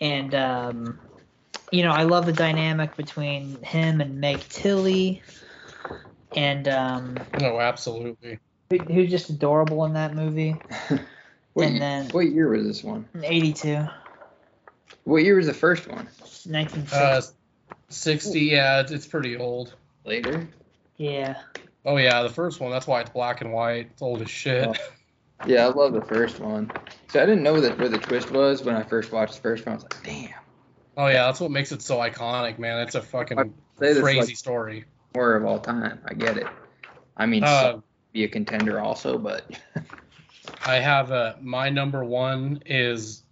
[0.00, 0.98] And um,
[1.70, 5.22] you know, I love the dynamic between him and Meg Tilly,
[6.36, 8.38] and um, No, absolutely.
[8.70, 10.56] who, who's just adorable in that movie.
[11.52, 13.08] What, And ye- then- what year was this one?
[13.20, 13.84] 82,
[15.02, 16.06] What year was the first one?
[16.46, 16.96] 1960.
[16.96, 17.20] Uh
[17.88, 19.74] 60, yeah, it's, it's pretty old.
[20.04, 20.48] Later.
[20.96, 21.38] yeah.
[21.84, 22.70] Oh yeah, the first one.
[22.70, 23.88] That's why it's black and white.
[23.90, 24.68] It's old as shit.
[24.68, 24.74] Oh.
[25.46, 26.70] Yeah, I love the first one.
[27.08, 29.66] So I didn't know that where the twist was when I first watched the first
[29.66, 29.72] one.
[29.72, 30.28] I was like, damn.
[30.96, 32.78] Oh yeah, that's what makes it so iconic, man.
[32.86, 34.84] It's a fucking Say crazy like story.
[35.14, 36.00] Horror of all time.
[36.04, 36.46] I get it.
[37.16, 37.80] I mean, Uh, Saw
[38.12, 39.44] be a contender also, but
[40.66, 43.22] I have uh, my number one is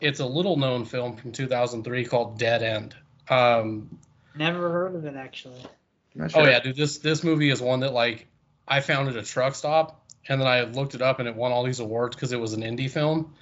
[0.00, 2.94] it's a little known film from 2003 called Dead End.
[3.28, 3.98] Um,
[4.36, 5.60] Never heard of it actually.
[6.18, 8.26] I'm oh yeah, dude, this this movie is one that like
[8.66, 11.52] I found at a truck stop and then I looked it up and it won
[11.52, 13.34] all these awards because it was an indie film,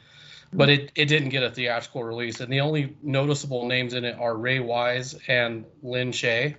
[0.52, 4.16] but it it didn't get a theatrical release and the only noticeable names in it
[4.18, 6.56] are Ray Wise and Lin Shaye.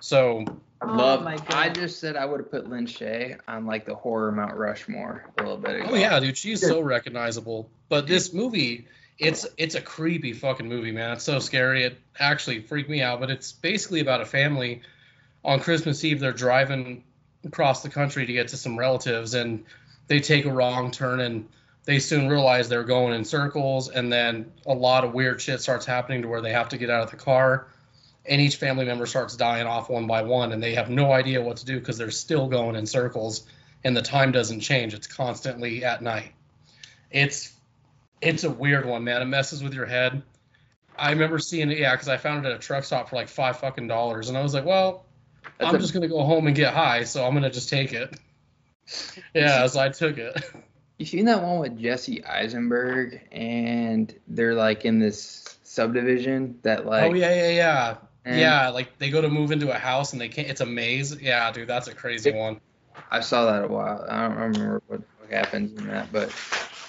[0.00, 0.44] So
[0.80, 1.24] I Oh love.
[1.24, 1.54] my God.
[1.54, 5.24] I just said I would have put Lin Shaye on like the horror Mount Rushmore
[5.38, 5.88] a little bit oh, ago.
[5.90, 7.70] Oh yeah, dude, she's so recognizable.
[7.88, 8.86] But this movie
[9.18, 11.12] It's it's a creepy fucking movie, man.
[11.12, 11.84] It's so scary.
[11.84, 13.20] It actually freaked me out.
[13.20, 14.82] But it's basically about a family.
[15.44, 17.04] On Christmas Eve, they're driving
[17.44, 19.64] across the country to get to some relatives, and
[20.08, 21.48] they take a wrong turn, and
[21.84, 25.86] they soon realize they're going in circles, and then a lot of weird shit starts
[25.86, 27.68] happening to where they have to get out of the car,
[28.28, 31.42] and each family member starts dying off one by one, and they have no idea
[31.42, 33.46] what to do because they're still going in circles,
[33.84, 34.94] and the time doesn't change.
[34.94, 36.32] It's constantly at night.
[37.10, 37.52] It's
[38.20, 39.22] it's a weird one, man.
[39.22, 40.22] It messes with your head.
[40.98, 43.28] I remember seeing it, yeah, because I found it at a truck stop for like
[43.28, 45.04] five fucking dollars, and I was like, well,
[45.58, 47.92] That's I'm a- just gonna go home and get high, so I'm gonna just take
[47.92, 48.18] it.
[49.34, 50.42] Yeah, so I took it.
[50.98, 57.10] You seen that one with Jesse Eisenberg and they're like in this subdivision that like
[57.10, 57.96] oh yeah, yeah, yeah,
[58.26, 58.68] and yeah.
[58.68, 60.48] Like they go to move into a house and they can't.
[60.48, 61.18] It's a maze.
[61.20, 62.60] Yeah, dude, that's a crazy one.
[63.10, 64.04] I saw that a while.
[64.08, 66.30] I don't remember what, what happens in that, but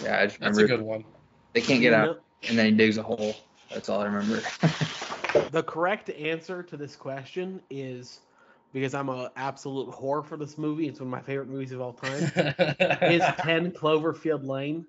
[0.03, 1.05] yeah, I just That's remember a good one.
[1.53, 3.35] they can't get out and then he digs a hole.
[3.73, 4.41] That's all I remember.
[5.51, 8.19] The correct answer to this question is
[8.73, 10.87] because I'm an absolute whore for this movie.
[10.87, 12.23] It's one of my favorite movies of all time.
[13.01, 14.85] is 10 Cloverfield Lane.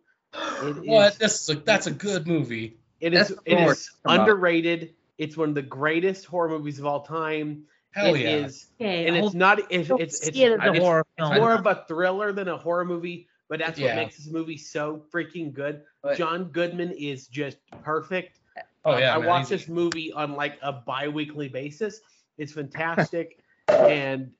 [0.62, 1.12] It what?
[1.12, 2.78] is- This is a, that's a good movie.
[3.01, 3.72] It is That's it horror.
[3.72, 4.20] is Come on.
[4.20, 4.94] underrated.
[5.19, 7.64] It's one of the greatest horror movies of all time.
[7.91, 8.31] Hell It yeah.
[8.37, 10.83] is- Okay, and it's not it's don't it's, it's, see it as I a just-
[10.83, 11.41] horror it's film.
[11.41, 15.03] more of a thriller than a horror movie, but that's what makes this movie so
[15.12, 15.83] freaking good.
[16.03, 18.39] But- John Goodman is just perfect.
[18.85, 22.01] Oh Um, yeah, I man, watch this movie on like a bi-weekly basis.
[22.37, 24.31] It's fantastic, and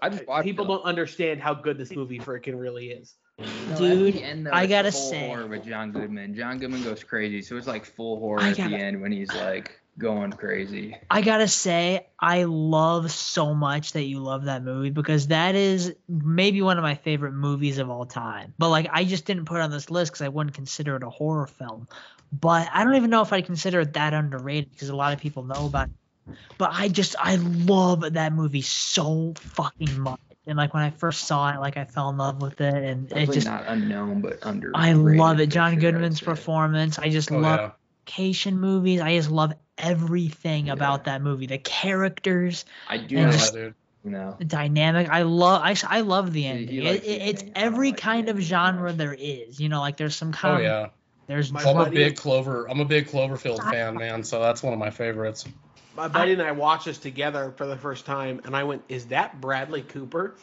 [0.00, 0.68] I just people it.
[0.68, 3.14] don't understand how good this movie freaking really is.
[3.70, 6.34] No, Dude, the end, though, I gotta say- horror with John Goodman.
[6.34, 9.12] John Goodman goes crazy, so it's like full horror I at the gotta- end when
[9.12, 10.96] he's like going crazy.
[11.10, 15.94] I gotta say, I love so much that you love that movie because that is
[16.08, 18.54] maybe one of my favorite movies of all time.
[18.58, 21.02] But like, I just didn't put it on this list because I wouldn't consider it
[21.02, 21.88] a horror film.
[22.32, 25.18] But I don't even know if I consider it that underrated because a lot of
[25.20, 26.34] people know about it.
[26.58, 30.20] But I just I love that movie so fucking much.
[30.50, 33.06] And like when I first saw it, like I fell in love with it, and
[33.06, 34.72] it Definitely just not unknown, but under.
[34.74, 35.46] I love it.
[35.46, 36.98] John Goodman's performance.
[36.98, 37.70] I just Oh, love yeah.
[38.06, 39.00] vacation movies.
[39.00, 40.74] I just love everything Yeah.
[40.74, 41.46] about that movie.
[41.46, 43.74] The characters, I do and know, just- Yeah, dude.
[44.04, 44.36] you know.
[44.38, 45.08] the dynamic.
[45.08, 45.62] I love.
[45.64, 46.68] I, I love the He- ending.
[46.68, 47.56] he It, likes the it- it's ending.
[47.56, 48.96] Every like kind of genre much.
[48.98, 49.60] there is.
[49.60, 50.64] You know, like there's some kind Oh kind.
[50.64, 50.86] yeah.
[51.30, 52.68] There's My I'm a big Clover.
[52.68, 54.24] I'm a big Cloverfield fan, man.
[54.24, 55.44] So that's one of my favorites.
[55.96, 59.06] My buddy and I watched this together for the first time, and I went, "Is
[59.06, 60.34] that Bradley Cooper?"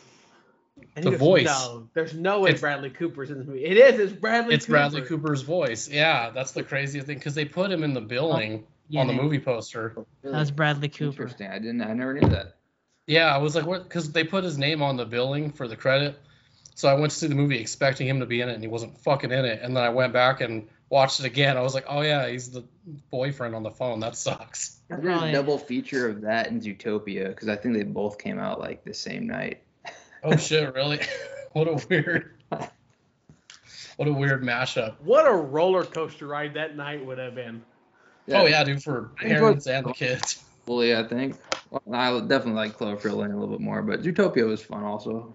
[0.96, 1.46] And he The goes, voice.
[1.46, 3.66] No, there's no way It's- Bradley Cooper's in this movie.
[3.66, 4.00] It is.
[4.00, 4.56] It's Bradley.
[4.56, 4.78] It's Cooper.
[4.78, 5.90] Bradley Cooper's voice.
[5.90, 9.08] Yeah, that's the craziest thing because they put him in the billing oh, yeah, on
[9.08, 9.94] the movie poster.
[10.24, 11.24] That's Bradley Cooper.
[11.24, 11.48] Interesting.
[11.48, 11.82] I didn't.
[11.82, 12.56] I never knew that.
[13.08, 13.84] Yeah, I was like, what?
[13.84, 16.18] Because they put his name on the billing for the credit.
[16.76, 18.70] So I went to see the movie expecting him to be in it, and he
[18.70, 19.60] wasn't fucking in it.
[19.62, 21.58] And then I went back and watched it again.
[21.58, 22.64] I was like, oh yeah, he's the
[23.12, 24.00] boyfriend on the phone.
[24.00, 24.78] That sucks.
[24.90, 28.18] That's There's probably- a double feature of that and Zootopia because I think they both
[28.18, 29.62] came out like the same night.
[30.24, 31.00] Oh shit, really?
[31.54, 34.96] what a weird, what a weird mashup.
[35.02, 37.64] What a roller coaster ride that night would have been.
[38.30, 40.44] Oh yeah, dude, for parents and the kids.
[40.66, 41.38] Fully, I think.
[41.70, 45.34] Well, I definitely like Cloverfield Lane a little bit more, but Zootopia was fun also.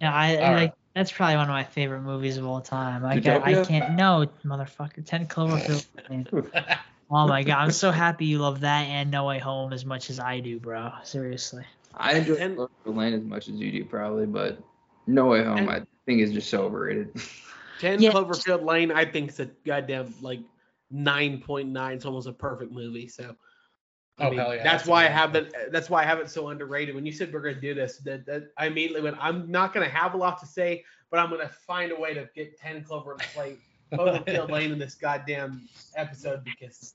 [0.00, 0.72] Yeah, I, All I right.
[0.94, 1.00] Like.
[1.00, 3.04] That's probably one of my favorite movies of all time.
[3.04, 3.44] I can't.
[3.44, 3.94] I can't.
[3.96, 5.04] No, motherfucker.
[5.04, 5.86] Ten Cloverfield.
[6.10, 6.26] Lane.
[7.14, 10.08] Oh my god, I'm so happy you love that and No Way Home as much
[10.08, 10.92] as I do, bro.
[11.04, 11.62] Seriously.
[11.94, 14.58] I enjoy And- Cloverfield Lane as much as you do, probably, but
[15.06, 17.14] No Way Home, And- I think is just so overrated.
[17.80, 18.12] Ten Yeah.
[18.12, 20.40] Cloverfield Lane, I think, is a goddamn like
[20.90, 21.96] nine point nine.
[21.96, 23.08] It's almost a perfect movie.
[23.08, 23.36] So.
[24.18, 25.72] I Oh, mean, hell yeah, That's that's why I have that.
[25.72, 26.94] That's why I have it so underrated.
[26.94, 29.16] When you said we're gonna do this, that, that I immediately went.
[29.20, 32.28] I'm not gonna have a lot to say, but I'm gonna find a way to
[32.34, 33.58] get ten Clover Lane,
[33.92, 36.94] Cloverfield Lane in this goddamn episode because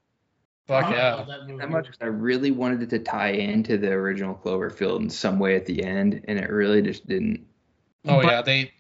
[0.68, 1.24] Fuck I yeah.
[1.28, 1.88] that that much.
[2.02, 5.84] I really wanted it to tie into the original Cloverfield in some way at the
[5.84, 7.46] end, and it really just didn't.
[8.06, 8.72] Oh But- yeah, they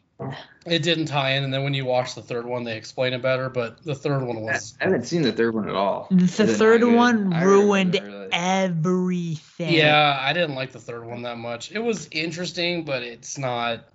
[0.65, 3.21] it didn't tie in, and then when you watch the third one, they explain it
[3.21, 3.49] better.
[3.49, 6.07] But the third one I was I haven't seen the third one at all.
[6.09, 8.27] The Is third one ruined really.
[8.31, 9.73] everything.
[9.73, 11.71] yeah, I didn't like the third one that much.
[11.71, 13.85] It was interesting, but it's not.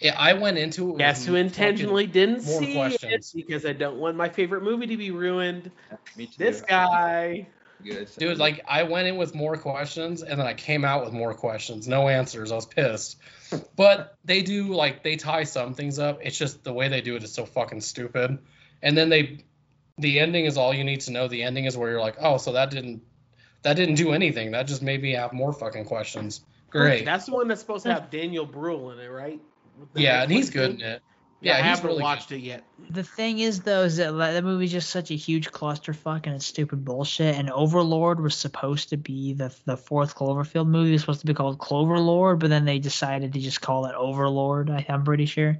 [0.00, 0.92] Yeah, I went into it.
[0.92, 3.32] with Guess who intentionally didn't see questions.
[3.34, 5.70] it because I don't want my favorite movie to be ruined.
[6.16, 6.34] Me too.
[6.38, 7.48] This guy.
[7.82, 8.08] Good.
[8.08, 11.12] so- Dude, like I went in with more questions and then I came out with
[11.12, 11.86] more questions.
[11.86, 12.52] No answers.
[12.52, 13.18] I was pissed.
[13.76, 16.20] But they do like they tie some things up.
[16.22, 18.38] It's just the way they do it is so fucking stupid.
[18.82, 19.44] And then they
[19.96, 21.28] the ending is all you need to know.
[21.28, 23.02] The ending is where you're like, "Oh, so that didn't
[23.62, 24.52] that didn't do anything.
[24.52, 27.04] That just made me have more fucking questions." Great.
[27.04, 29.40] That's the one that's supposed to have Daniel Bruhl in it, right?
[29.94, 31.02] Yeah, and he's good in it.
[31.40, 32.64] Yeah, I haven't really watched it yet.
[32.90, 36.34] The thing is, though, is that like, that movie's just such a huge clusterfuck and
[36.34, 37.36] it's stupid bullshit.
[37.36, 40.90] And Overlord was supposed to be the the fourth Cloverfield movie.
[40.90, 43.94] It was supposed to be called Cloverlord, but then they decided to just call it
[43.94, 44.68] Overlord.
[44.70, 45.56] I, I'm pretty sure.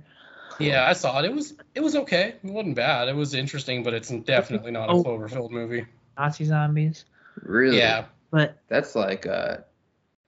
[0.58, 1.24] Yeah, I saw it.
[1.26, 2.34] It was it was okay.
[2.42, 3.06] It wasn't bad.
[3.08, 5.04] It was interesting, but it's definitely not a Oh.
[5.04, 5.86] Cloverfield movie.
[6.18, 7.04] Nazi zombies,
[7.42, 7.78] Really?
[7.78, 8.06] Yeah.
[8.32, 9.58] but That's like uh,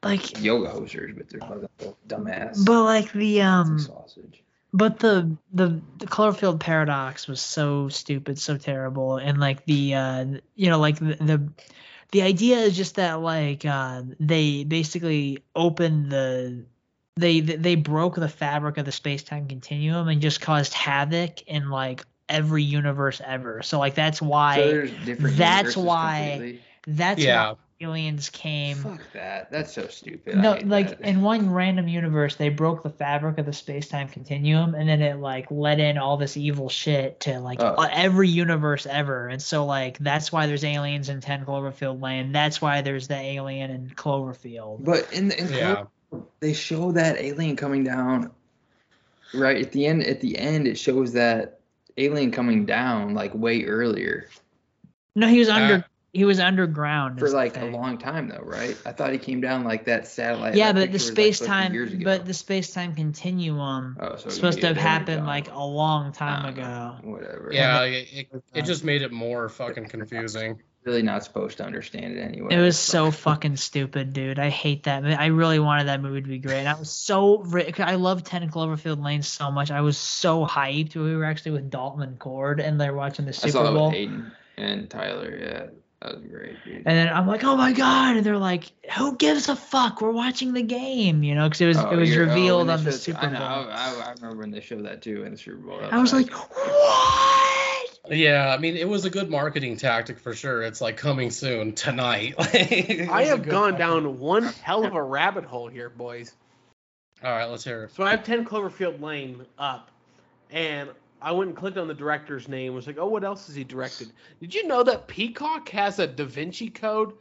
[0.04, 1.68] like, yoga hosers, but they're fucking
[2.06, 2.64] dumbass.
[2.64, 4.44] but like the um, sausage.
[4.72, 10.24] But the the the Cloverfield paradox was so stupid, so terrible, and like the uh
[10.54, 11.48] you know like the the,
[12.12, 16.64] the idea is just that like uh they basically opened the
[17.16, 21.68] they they broke the fabric of the space time continuum and just caused havoc in
[21.70, 23.62] like every universe ever.
[23.62, 25.36] So like that's why so there's different.
[25.36, 26.60] that's why- completely?
[26.86, 27.50] that's Yeah.
[27.50, 27.56] why
[27.90, 28.76] aliens came.
[28.76, 29.50] Fuck that.
[29.50, 30.36] That's so stupid.
[30.36, 31.00] No, like that.
[31.00, 35.00] in one random universe, they broke the fabric of the space time continuum, and then
[35.00, 37.74] it like let in all this evil shit to like Oh.
[37.78, 39.28] uh, every universe ever.
[39.28, 42.32] And so like that's why there's aliens in Ten Cloverfield Lane.
[42.32, 44.84] That's why there's the alien in Cloverfield.
[44.84, 45.84] But in the in Yeah.
[46.40, 48.30] they show that alien coming down
[49.32, 51.60] right at the end at the end it shows that
[51.96, 54.26] alien coming down like way earlier
[55.14, 55.84] No, he was Uh, under.
[56.12, 59.62] He was underground for like a long time though right i thought he came down
[59.64, 61.94] like that satellite Yeah, that but the picture like, space supposed to be time, years
[62.04, 65.64] but the space time continuum oh, so is supposed to have happened like a a
[65.64, 66.96] long time Uh, ago.
[67.02, 70.60] whatever Yeah, it, it, it just made it more fucking confusing.
[70.84, 74.38] really not supposed to understand it anyway It was so fucking stupid, dude.
[74.38, 75.04] I hate that.
[75.04, 76.60] I really wanted that movie to be great.
[76.60, 77.44] And I was so
[77.78, 79.70] I love Ten Cloverfield Lane so much.
[79.70, 80.96] I was so hyped.
[80.96, 83.74] We were actually with Dalton and Cord, and they're watching the i Super saw it
[83.74, 83.86] Bowl.
[83.88, 85.66] with hayden and tyler yeah
[86.02, 88.16] that was great dude And then I'm like, oh my god!
[88.16, 88.64] And they're like,
[88.96, 90.00] who gives a fuck?
[90.00, 92.70] We're watching the game, you know, because it was Oh, it was you're- oh, revealed
[92.70, 93.48] on the showed- Super I, know, Bowl.
[93.72, 95.80] I, I remember when they showed that too in the Super Bowl.
[95.90, 98.16] I was like, what?
[98.16, 100.62] Yeah, I mean, it was a good marketing tactic for sure.
[100.62, 102.34] It's like coming soon tonight.
[102.38, 106.34] I have gone fucking- down one hell of a rabbit hole here, boys.
[107.22, 107.94] All right, let's hear it.
[107.94, 109.90] So I have 10 Cloverfield Lane up,
[110.50, 110.88] and
[111.22, 112.74] I went and clicked on the director's name.
[112.74, 114.12] Was like, oh, what else has he directed?
[114.40, 117.12] Did you know that Peacock has a Da Vinci Code,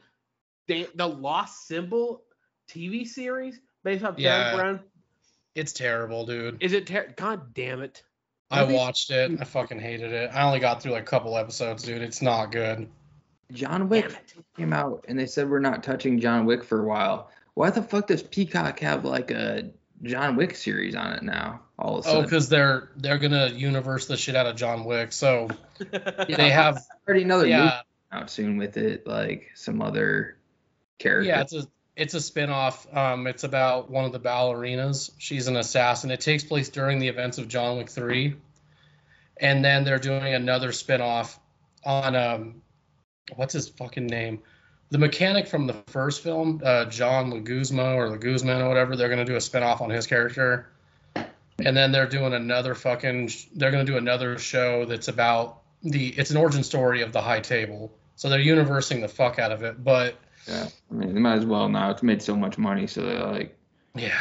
[0.67, 2.23] the, the Lost Symbol
[2.69, 4.51] TV series based off Yeah.
[4.51, 4.79] Derek Brown?
[5.55, 6.57] It's terrible, dude.
[6.61, 6.87] Is it?
[6.87, 8.03] Ter- God damn it!
[8.51, 8.75] I Really?
[8.75, 9.31] watched it.
[9.39, 10.31] I fucking hated it.
[10.33, 12.01] I only got through like a couple episodes, dude.
[12.01, 12.87] It's not good.
[13.51, 14.15] John Wick
[14.55, 17.31] came out and they said we're not touching John Wick for a while.
[17.55, 19.71] Why the fuck does Peacock have like a
[20.03, 21.61] John Wick series on it now?
[21.79, 25.13] All of a Oh, because they're they're gonna universe the shit out of John Wick.
[25.13, 25.47] So
[25.79, 30.37] Yeah, they have already another movie yeah out soon with it, like some other
[30.97, 31.27] character.
[31.27, 31.65] yeah it's a
[31.95, 32.87] it's a spin-off.
[32.95, 35.11] Um, it's about one of the ballerinas.
[35.17, 36.11] She's an assassin.
[36.11, 38.35] It takes place during the events of John Wick three,
[39.37, 41.37] and then they're doing another spin-off
[41.85, 42.61] on um,
[43.35, 44.41] what's his fucking name?
[44.91, 48.95] The mechanic from the first film, uh, John Leguzmo or Leguzman or whatever.
[48.95, 50.69] They're gonna do a spin-off on his character,
[51.65, 53.31] and then they're doing another fucking.
[53.55, 56.09] They're gonna do another show that's about the.
[56.09, 57.91] It's an origin story of the High Table.
[58.15, 60.15] So they're universing the fuck out of it, but
[60.47, 61.89] Yeah, I mean, they might as well now.
[61.91, 63.57] It's made so much money, so they're like,
[63.95, 64.17] Yeah,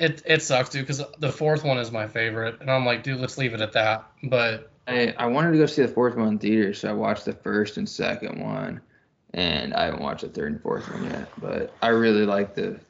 [0.00, 0.82] it it sucks, dude.
[0.86, 3.72] Because the fourth one is my favorite, and I'm like, dude, let's leave it at
[3.72, 4.04] that.
[4.24, 7.24] But I I wanted to go see the fourth one in theaters, so I watched
[7.24, 8.80] the first and second one,
[9.32, 11.28] and I haven't watched the third and fourth one yet.
[11.38, 12.80] But I really like the,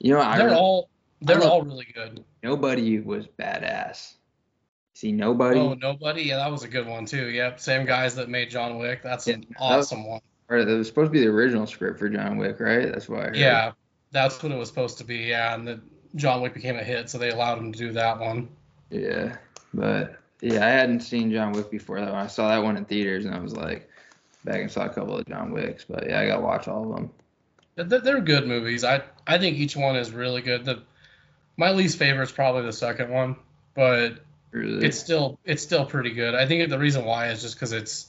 [0.00, 0.88] you know, I they're really- all
[1.20, 2.24] they're all really good.
[2.42, 4.14] nobody was badass.
[4.94, 5.60] See, nobody.
[5.60, 6.22] Oh, nobody.
[6.22, 7.28] Yeah, that was a good one too.
[7.28, 9.02] Yep, same guys that made John Wick.
[9.02, 10.20] That's an Yeah, that was- awesome one.
[10.50, 12.90] Or it was supposed to be the original script for John Wick, right?
[12.90, 13.30] That's why.
[13.34, 13.72] Yeah,
[14.12, 15.16] that's what it was supposed to be.
[15.18, 15.80] Yeah, and the
[16.16, 18.48] John Wick became a hit, so they allowed him to do that one.
[18.90, 19.36] Yeah,
[19.74, 22.22] but yeah, I hadn't seen John Wick before that one.
[22.24, 23.90] I saw that one in theaters, and I was like,
[24.44, 25.84] back and saw a couple of John Wicks.
[25.84, 27.10] But yeah, I gotta watch all of them.
[27.76, 28.84] They're, they're good movies.
[28.84, 30.64] I I think each one is really good.
[30.64, 30.82] The
[31.58, 33.36] my least favorite is probably the second one,
[33.74, 34.20] but
[34.50, 34.86] Really.
[34.86, 36.34] it's still it's still pretty good.
[36.34, 38.06] I think the reason why is just because it's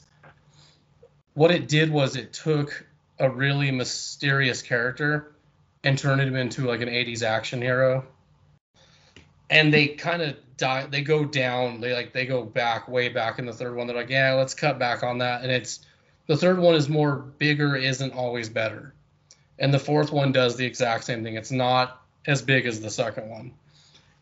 [1.34, 2.86] what it did was it took
[3.18, 5.32] a really mysterious character
[5.84, 8.06] and turned him into like an 80s action hero.
[9.50, 10.86] And they kind of die.
[10.86, 11.80] They go down.
[11.80, 13.86] They like they go back way back in the third one.
[13.86, 15.42] They're like, yeah, let's cut back on that.
[15.42, 15.80] And it's
[16.26, 18.94] the third one is more bigger isn't always better.
[19.58, 21.34] And the fourth one does the exact same thing.
[21.34, 23.52] It's not as big as the second one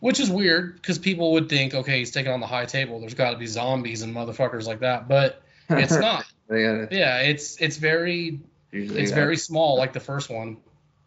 [0.00, 3.00] which is weird because people would think, okay, he's taking on the high table.
[3.00, 6.24] There's got to be zombies and motherfuckers like that, but it's not.
[6.48, 10.58] they gotta, Yeah, it's it's very usually it's very small, like the first one.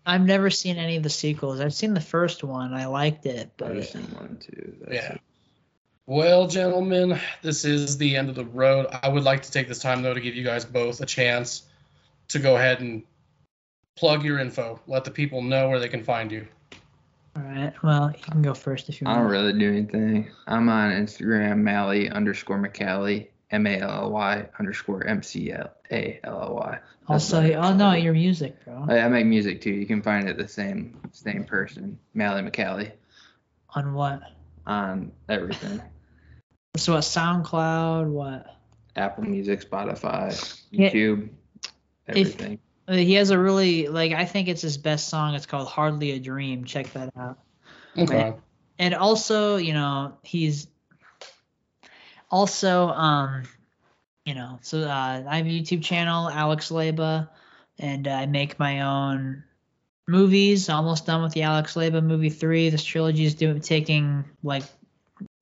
[0.05, 1.59] I've never seen any of the sequels.
[1.61, 2.73] I've seen the first one.
[2.73, 4.75] I liked it, but I've but seen one too.
[4.81, 5.13] That's Yeah.
[5.13, 5.21] it.
[6.07, 8.87] Well, gentlemen, this is the end of the road.
[8.91, 11.61] I would like to take this time, though, to give you guys both a chance
[12.29, 13.03] to go ahead and
[13.95, 14.81] plug your info.
[14.87, 16.47] Let the people know where they can find you.
[17.35, 17.73] All right.
[17.83, 19.17] Well, you can go first if you want.
[19.19, 20.31] I don't really do anything.
[20.47, 25.71] I'm on Instagram, Mally underscore McAlly, M A L L Y underscore M C L
[25.91, 26.79] A L L Y.
[27.07, 28.85] Also, oh no, your music, bro.
[28.89, 29.71] I, I make music too.
[29.71, 32.91] You can find it the same same person, Mally McAlly,
[33.75, 34.21] On what?
[34.65, 35.81] on everything.
[36.77, 37.01] So what?
[37.03, 38.07] SoundCloud?
[38.07, 38.55] What?
[38.95, 40.31] Apple Music, Spotify,
[40.71, 40.89] Yeah.
[40.89, 41.29] YouTube,
[42.07, 42.53] everything.
[42.53, 44.11] Uh, He has a really like.
[44.11, 45.35] I think it's his best song.
[45.35, 47.39] It's called "Hardly a Dream." Check that out.
[47.97, 48.33] Okay.
[48.79, 50.67] and also you know he's
[52.29, 53.43] also um
[54.25, 57.27] you know so uh, i have a youtube channel alex leyba
[57.79, 59.43] and i make my own
[60.07, 64.63] movies almost done with the alex leyba movie three this trilogy is doing taking like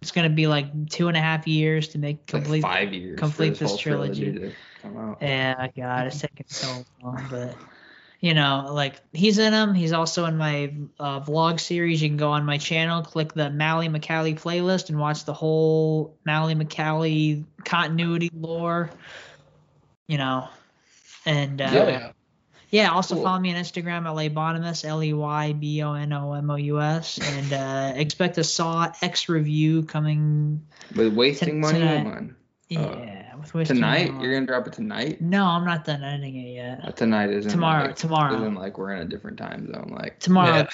[0.01, 2.61] it's going to be like two and a half years to make It's like complete
[2.61, 3.19] five years.
[3.19, 4.53] complete this whole trilogy.
[4.81, 5.17] To come out.
[5.21, 7.55] yeah, God, it's taking so long, but
[8.21, 9.73] you know, like he's in them.
[9.73, 12.01] He's also in my uh, vlog series.
[12.01, 16.17] You can go on my channel, click the Mally McAlly playlist, and watch the whole
[16.25, 18.89] Mally McAlly continuity lore.
[20.07, 20.49] You know,
[21.25, 22.11] and uh, yeah.
[22.71, 23.23] yeah, also Cool.
[23.23, 26.55] follow me on Instagram at Leybonymous, L E Y B O N O M O
[26.55, 30.65] U S, and uh, expect a Saw X review coming.
[30.95, 32.05] With wasting Ton- money tonight.
[32.07, 32.35] on
[32.69, 34.11] Yeah, with Wasting tonight.
[34.11, 34.23] Money.
[34.25, 35.21] You're gonna drop it tonight.
[35.21, 36.81] No, I'm not done editing it yet.
[36.83, 38.35] Uh, tonight isn't Tomorrow, Like, tomorrow.
[38.35, 39.93] Isn't like we're in a different time zone.
[39.95, 40.67] Like Tomorrow,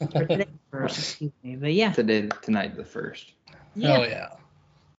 [0.00, 0.06] Yeah.
[0.14, 1.56] or today first, excuse me.
[1.56, 3.32] But yeah, today, tonight the first.
[3.74, 3.88] yeah.
[3.92, 4.28] Hell yeah.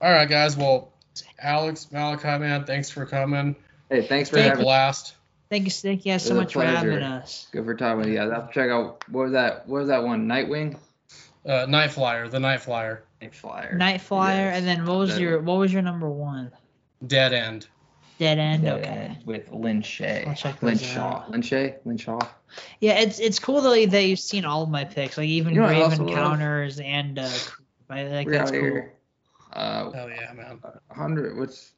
[0.00, 0.56] All right, guys.
[0.56, 0.92] Well,
[1.40, 3.54] Alex, Malachi, man, thanks for coming.
[3.90, 4.64] Hey, thanks for It's been a having.
[4.64, 5.16] blast.
[5.50, 7.46] Thank you, thank you guys so It was much for having us.
[7.52, 8.30] Good for talking with you guys.
[8.30, 9.68] I'll check out what was that?
[9.68, 10.26] What was that one?
[10.26, 10.78] Nightwing.
[11.44, 13.74] Uh, Night Flyer, the Night Flyer, Night Flyer.
[13.76, 14.58] Night Flyer, Yes.
[14.58, 16.52] and then what was That your what was your number one?
[17.06, 17.66] Dead End.
[18.18, 18.62] Dead End.
[18.62, 19.18] Yeah, okay.
[19.24, 20.26] With Lin Shaye.
[20.28, 21.16] I'll check Lynn those Shaw.
[21.22, 21.30] out.
[21.30, 21.76] Lin Shaye.
[21.84, 22.18] Lynn Shaw.
[22.80, 25.60] Yeah, it's it's cool though that you've seen all of my picks, like even You
[25.60, 26.08] know Grave also love?
[26.08, 27.28] Encounters and uh,
[27.90, 28.62] I like We're that's out cool.
[28.62, 28.92] here.
[29.52, 30.60] Uh, Hell yeah, man.
[30.90, 31.36] hundred.
[31.38, 31.72] What's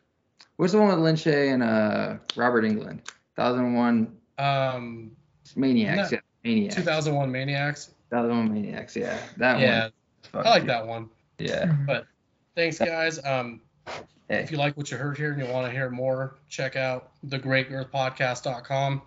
[0.57, 3.01] what's the one with Lin Shaye and uh Robert Englund?
[3.37, 5.13] Thousand one Um,
[5.57, 6.11] Maniacs.
[6.13, 6.17] No.
[6.17, 6.75] Yeah, Maniacs.
[6.77, 7.91] 2001 Maniacs.
[8.11, 8.95] Thousand one Maniacs.
[8.97, 9.89] Yeah, that Yeah,
[10.33, 10.47] one.
[10.47, 11.09] I like that one.
[11.39, 11.73] Yeah.
[11.87, 12.07] But
[12.55, 13.25] Thanks, guys.
[13.25, 14.43] Um, Hey.
[14.43, 17.11] if you like what you heard here and you want to hear more, check out
[17.23, 19.03] the greatearthpodcast.com.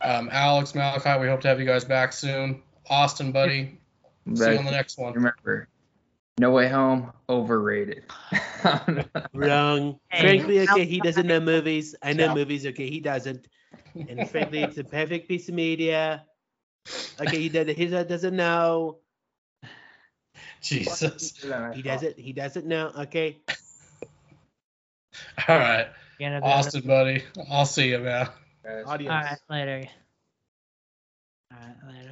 [0.00, 2.62] Um, Alex, Malachi, we hope to have you guys back soon.
[2.88, 3.80] Austin, buddy,
[4.34, 5.12] see you on the next one.
[5.14, 5.68] Remember,
[6.38, 8.04] No Way Home overrated.
[9.34, 9.98] Wrong.
[10.10, 11.94] Hey, frankly, okay, he doesn't know movies.
[12.02, 12.34] I know Yeah.
[12.34, 12.66] movies.
[12.66, 13.46] Okay, he doesn't.
[13.94, 16.24] And frankly, it's a perfect piece of media.
[17.20, 17.76] Okay, he doesn't.
[17.76, 18.98] He doesn't know.
[20.62, 21.34] Jesus.
[21.74, 22.18] He doesn't.
[22.18, 22.92] He doesn't know.
[23.00, 23.38] Okay.
[25.48, 25.88] All right,
[26.18, 27.24] Again, Austin, buddy.
[27.50, 28.28] I'll see you, man.
[28.86, 29.10] Audience.
[29.10, 29.88] All right, later.
[31.52, 32.07] All right, later.